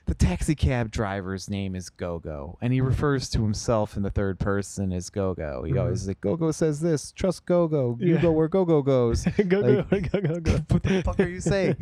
the 0.06 0.14
taxi 0.14 0.54
cab 0.54 0.90
driver's 0.90 1.48
name 1.48 1.74
is 1.76 1.88
Gogo, 1.90 2.58
and 2.60 2.72
he 2.72 2.80
refers 2.80 3.30
to 3.30 3.42
himself 3.42 3.96
in 3.96 4.02
the 4.02 4.10
third 4.10 4.38
person 4.38 4.92
as 4.92 5.10
Gogo. 5.10 5.62
He 5.64 5.72
Mhm. 5.72 5.80
always 5.80 6.06
like 6.08 6.20
Gogo 6.20 6.50
says 6.50 6.80
this, 6.80 7.12
trust 7.12 7.46
Gogo, 7.46 7.96
you 8.00 8.14
Yeah. 8.16 8.22
go 8.22 8.32
where 8.32 8.48
Gogo 8.48 8.82
goes. 8.82 9.24
go, 9.48 9.60
Like- 9.90 10.10
go, 10.12 10.20
go, 10.20 10.52
what 10.68 10.82
the 10.82 11.02
fuck 11.04 11.20
are 11.20 11.28
you 11.28 11.40
saying? 11.40 11.76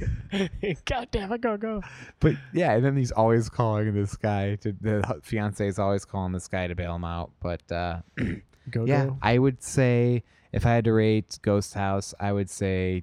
God 0.84 1.08
damn 1.10 1.32
it, 1.32 1.40
go, 1.40 1.56
go. 1.56 1.82
But 2.20 2.34
yeah, 2.52 2.72
and 2.72 2.84
then 2.84 2.96
he's 2.96 3.12
always 3.12 3.48
calling 3.48 3.92
this 3.94 4.16
guy 4.16 4.56
to 4.56 4.72
the 4.80 5.20
fiance 5.22 5.66
is 5.66 5.78
always 5.78 6.04
calling 6.04 6.32
this 6.32 6.48
guy 6.48 6.66
to 6.66 6.74
bail 6.74 6.94
him 6.96 7.04
out. 7.04 7.30
But 7.40 7.70
uh, 7.72 8.00
Go, 8.70 8.84
yeah. 8.84 9.10
I 9.22 9.38
would 9.38 9.62
say 9.62 10.22
if 10.52 10.64
I 10.66 10.70
had 10.74 10.84
to 10.84 10.92
rate 10.92 11.38
Ghost 11.42 11.74
House, 11.74 12.14
I 12.20 12.32
would 12.32 12.50
say 12.50 13.02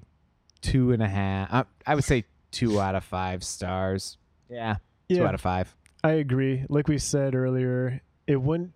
two 0.62 0.92
and 0.92 1.02
a 1.02 1.08
half. 1.08 1.48
Uh, 1.52 1.64
I 1.86 1.94
would 1.94 2.04
say 2.04 2.24
two 2.50 2.80
out 2.80 2.94
of 2.94 3.04
five 3.04 3.44
stars. 3.44 4.16
Yeah, 4.48 4.76
two 5.08 5.26
out 5.26 5.34
of 5.34 5.40
five. 5.40 5.74
I 6.04 6.12
agree. 6.12 6.64
Like 6.68 6.88
we 6.88 6.98
said 6.98 7.34
earlier, 7.34 8.00
it 8.26 8.36
wouldn't 8.40 8.72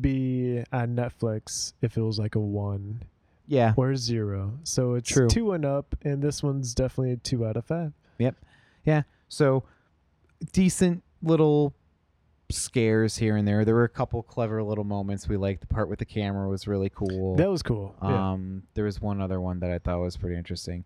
be 0.00 0.62
on 0.72 0.96
Netflix 0.96 1.74
if 1.82 1.96
it 1.96 2.02
was 2.02 2.18
like 2.18 2.34
a 2.34 2.40
one 2.40 3.02
Yeah, 3.46 3.74
or 3.76 3.94
zero. 3.94 4.58
So 4.64 4.94
it's 4.94 5.10
True. 5.10 5.28
two 5.28 5.52
and 5.52 5.64
up, 5.64 5.94
and 6.02 6.22
this 6.22 6.42
one's 6.42 6.74
definitely 6.74 7.12
a 7.12 7.16
two 7.16 7.44
out 7.46 7.56
of 7.56 7.66
five. 7.66 7.92
Yep. 8.18 8.36
Yeah. 8.84 9.02
so 9.28 9.64
decent 10.52 11.02
little 11.22 11.74
scares 12.50 13.16
here 13.16 13.36
and 13.36 13.46
there. 13.46 13.64
There 13.64 13.74
were 13.74 13.84
a 13.84 13.88
couple 13.88 14.22
clever 14.22 14.62
little 14.62 14.84
moments 14.84 15.28
we 15.28 15.36
liked. 15.36 15.60
The 15.60 15.66
part 15.66 15.88
with 15.88 15.98
the 15.98 16.04
camera 16.04 16.48
was 16.48 16.66
really 16.66 16.90
cool. 16.90 17.36
That 17.36 17.50
was 17.50 17.62
cool. 17.62 17.94
yeah. 18.02 18.30
Um, 18.32 18.62
there 18.74 18.84
was 18.84 19.00
one 19.00 19.20
other 19.20 19.40
one 19.40 19.60
that 19.60 19.70
I 19.70 19.78
thought 19.78 20.00
was 20.00 20.16
pretty 20.16 20.36
interesting. 20.36 20.84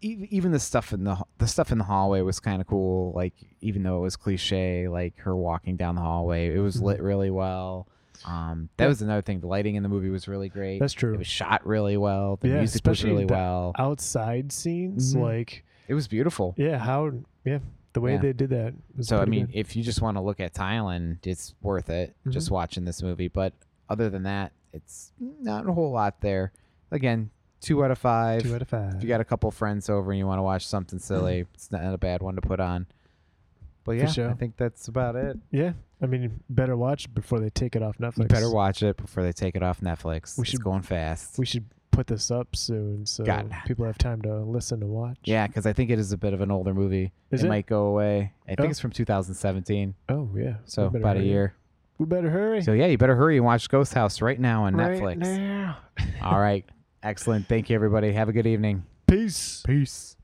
Even 0.00 0.52
the 0.52 0.60
stuff 0.60 0.92
in 0.92 1.04
the 1.04 1.16
the 1.38 1.46
stuff 1.46 1.72
in 1.72 1.78
the 1.78 1.84
hallway 1.84 2.20
was 2.20 2.38
kind 2.40 2.60
of 2.60 2.66
cool. 2.66 3.12
Like 3.14 3.34
even 3.60 3.82
though 3.82 3.98
it 3.98 4.02
was 4.02 4.16
cliche, 4.16 4.88
like 4.88 5.16
her 5.18 5.34
walking 5.36 5.76
down 5.76 5.94
the 5.96 6.00
hallway, 6.00 6.54
it 6.54 6.58
was 6.60 6.76
Mhm. 6.78 6.82
lit 6.82 7.02
really 7.02 7.30
well. 7.30 7.88
Um, 8.24 8.68
that 8.76 8.84
Yeah. 8.84 8.88
was 8.88 9.02
another 9.02 9.22
thing. 9.22 9.40
The 9.40 9.46
lighting 9.46 9.74
in 9.76 9.82
the 9.82 9.88
movie 9.88 10.08
was 10.10 10.26
really 10.28 10.48
great. 10.48 10.78
That's 10.80 10.92
true. 10.92 11.14
It 11.14 11.18
was 11.18 11.26
shot 11.26 11.64
really 11.66 11.96
well. 11.96 12.36
The 12.36 12.48
Yeah, 12.48 12.58
music 12.58 12.84
was 12.86 13.04
really 13.04 13.24
the 13.24 13.32
well. 13.34 13.72
Outside 13.78 14.50
scenes, 14.52 15.14
Mhm. 15.14 15.20
like 15.22 15.64
It 15.88 15.94
was 15.94 16.08
beautiful. 16.08 16.54
yeah, 16.56 16.78
how 16.78 17.12
yeah, 17.44 17.58
the 17.92 18.00
way 18.00 18.12
Yeah. 18.14 18.18
they 18.20 18.32
did 18.32 18.50
that. 18.50 18.74
Was 18.96 19.08
So 19.08 19.20
I 19.20 19.24
mean, 19.24 19.46
good. 19.46 19.54
if 19.56 19.76
you 19.76 19.82
just 19.82 20.02
want 20.02 20.16
to 20.16 20.20
look 20.20 20.40
at 20.40 20.52
Thailand, 20.52 21.26
it's 21.26 21.54
worth 21.62 21.90
it 21.90 22.14
just 22.28 22.48
Mhm. 22.48 22.52
watching 22.52 22.84
this 22.84 23.02
movie. 23.02 23.28
But 23.28 23.52
other 23.88 24.10
than 24.10 24.24
that, 24.24 24.52
it's 24.72 25.12
not 25.18 25.66
a 25.68 25.72
whole 25.72 25.90
lot 25.92 26.20
there. 26.20 26.52
Again, 26.90 27.30
two 27.60 27.84
out 27.84 27.90
of 27.90 27.98
five. 27.98 28.42
two 28.42 28.54
out 28.54 28.62
of 28.62 28.68
five. 28.68 28.94
if 28.96 29.02
you 29.02 29.08
got 29.08 29.20
a 29.20 29.24
couple 29.24 29.50
friends 29.50 29.88
over 29.88 30.10
and 30.12 30.18
you 30.18 30.26
want 30.26 30.38
to 30.38 30.42
watch 30.42 30.66
something 30.66 30.98
mm-hmm. 30.98 31.14
silly, 31.14 31.46
it's 31.54 31.70
not 31.70 31.82
a 31.94 31.98
bad 31.98 32.22
one 32.22 32.34
to 32.36 32.40
put 32.40 32.60
on. 32.60 32.86
But 33.84 33.92
yeah, 33.92 34.28
I 34.28 34.34
think 34.34 34.56
that's 34.58 34.88
about 34.88 35.16
it. 35.16 35.38
yeah, 35.50 35.72
I 36.02 36.06
mean, 36.06 36.40
better 36.50 36.76
watch 36.76 37.12
before 37.14 37.40
they 37.40 37.48
take 37.48 37.74
it 37.74 37.82
off 37.82 37.96
Netflix. 37.96 38.18
You 38.18 38.24
better 38.26 38.50
watch 38.50 38.82
it 38.82 38.98
before 38.98 39.22
they 39.22 39.32
take 39.32 39.56
it 39.56 39.62
off 39.62 39.80
Netflix. 39.80 40.36
We 40.36 40.42
it's 40.42 40.50
should- 40.50 40.62
going 40.64 40.82
fast. 40.82 41.38
We 41.38 41.46
should 41.46 41.64
put 41.90 42.06
this 42.06 42.30
up 42.30 42.54
soon 42.54 43.04
so 43.06 43.24
people 43.66 43.84
have 43.84 43.98
time 43.98 44.22
to 44.22 44.40
listen 44.44 44.78
to 44.80 44.86
watch. 44.86 45.16
yeah, 45.24 45.46
because 45.48 45.66
I 45.66 45.72
think 45.72 45.90
it 45.90 45.98
is 45.98 46.12
a 46.12 46.16
bit 46.16 46.32
of 46.32 46.40
an 46.40 46.50
older 46.50 46.72
movie. 46.72 47.12
Is 47.32 47.42
it, 47.42 47.46
it? 47.46 47.48
might 47.48 47.66
go 47.66 47.86
away. 47.86 48.32
I 48.46 48.50
think 48.54 48.68
Oh. 48.68 48.70
it's 48.70 48.78
from 48.78 48.92
2017, 48.92 49.94
Oh 50.08 50.28
yeah. 50.36 50.58
so 50.64 50.86
about 50.86 51.16
a 51.16 51.22
year. 51.24 51.54
We 51.98 52.06
better 52.06 52.30
hurry. 52.30 52.62
So 52.62 52.72
yeah, 52.72 52.86
you 52.86 52.98
better 52.98 53.16
hurry 53.16 53.36
and 53.38 53.44
watch 53.44 53.68
Ghost 53.68 53.94
House 53.94 54.20
right 54.22 54.38
now 54.38 54.64
on 54.64 54.76
Right 54.76 55.00
Netflix. 55.00 55.38
now. 55.38 55.78
All 56.22 56.38
right, 56.38 56.64
excellent. 57.02 57.48
Thank 57.48 57.70
you, 57.70 57.74
everybody. 57.74 58.12
Have 58.12 58.28
a 58.28 58.32
good 58.32 58.46
evening. 58.46 58.84
Peace. 59.06 59.62
Peace. 59.66 60.16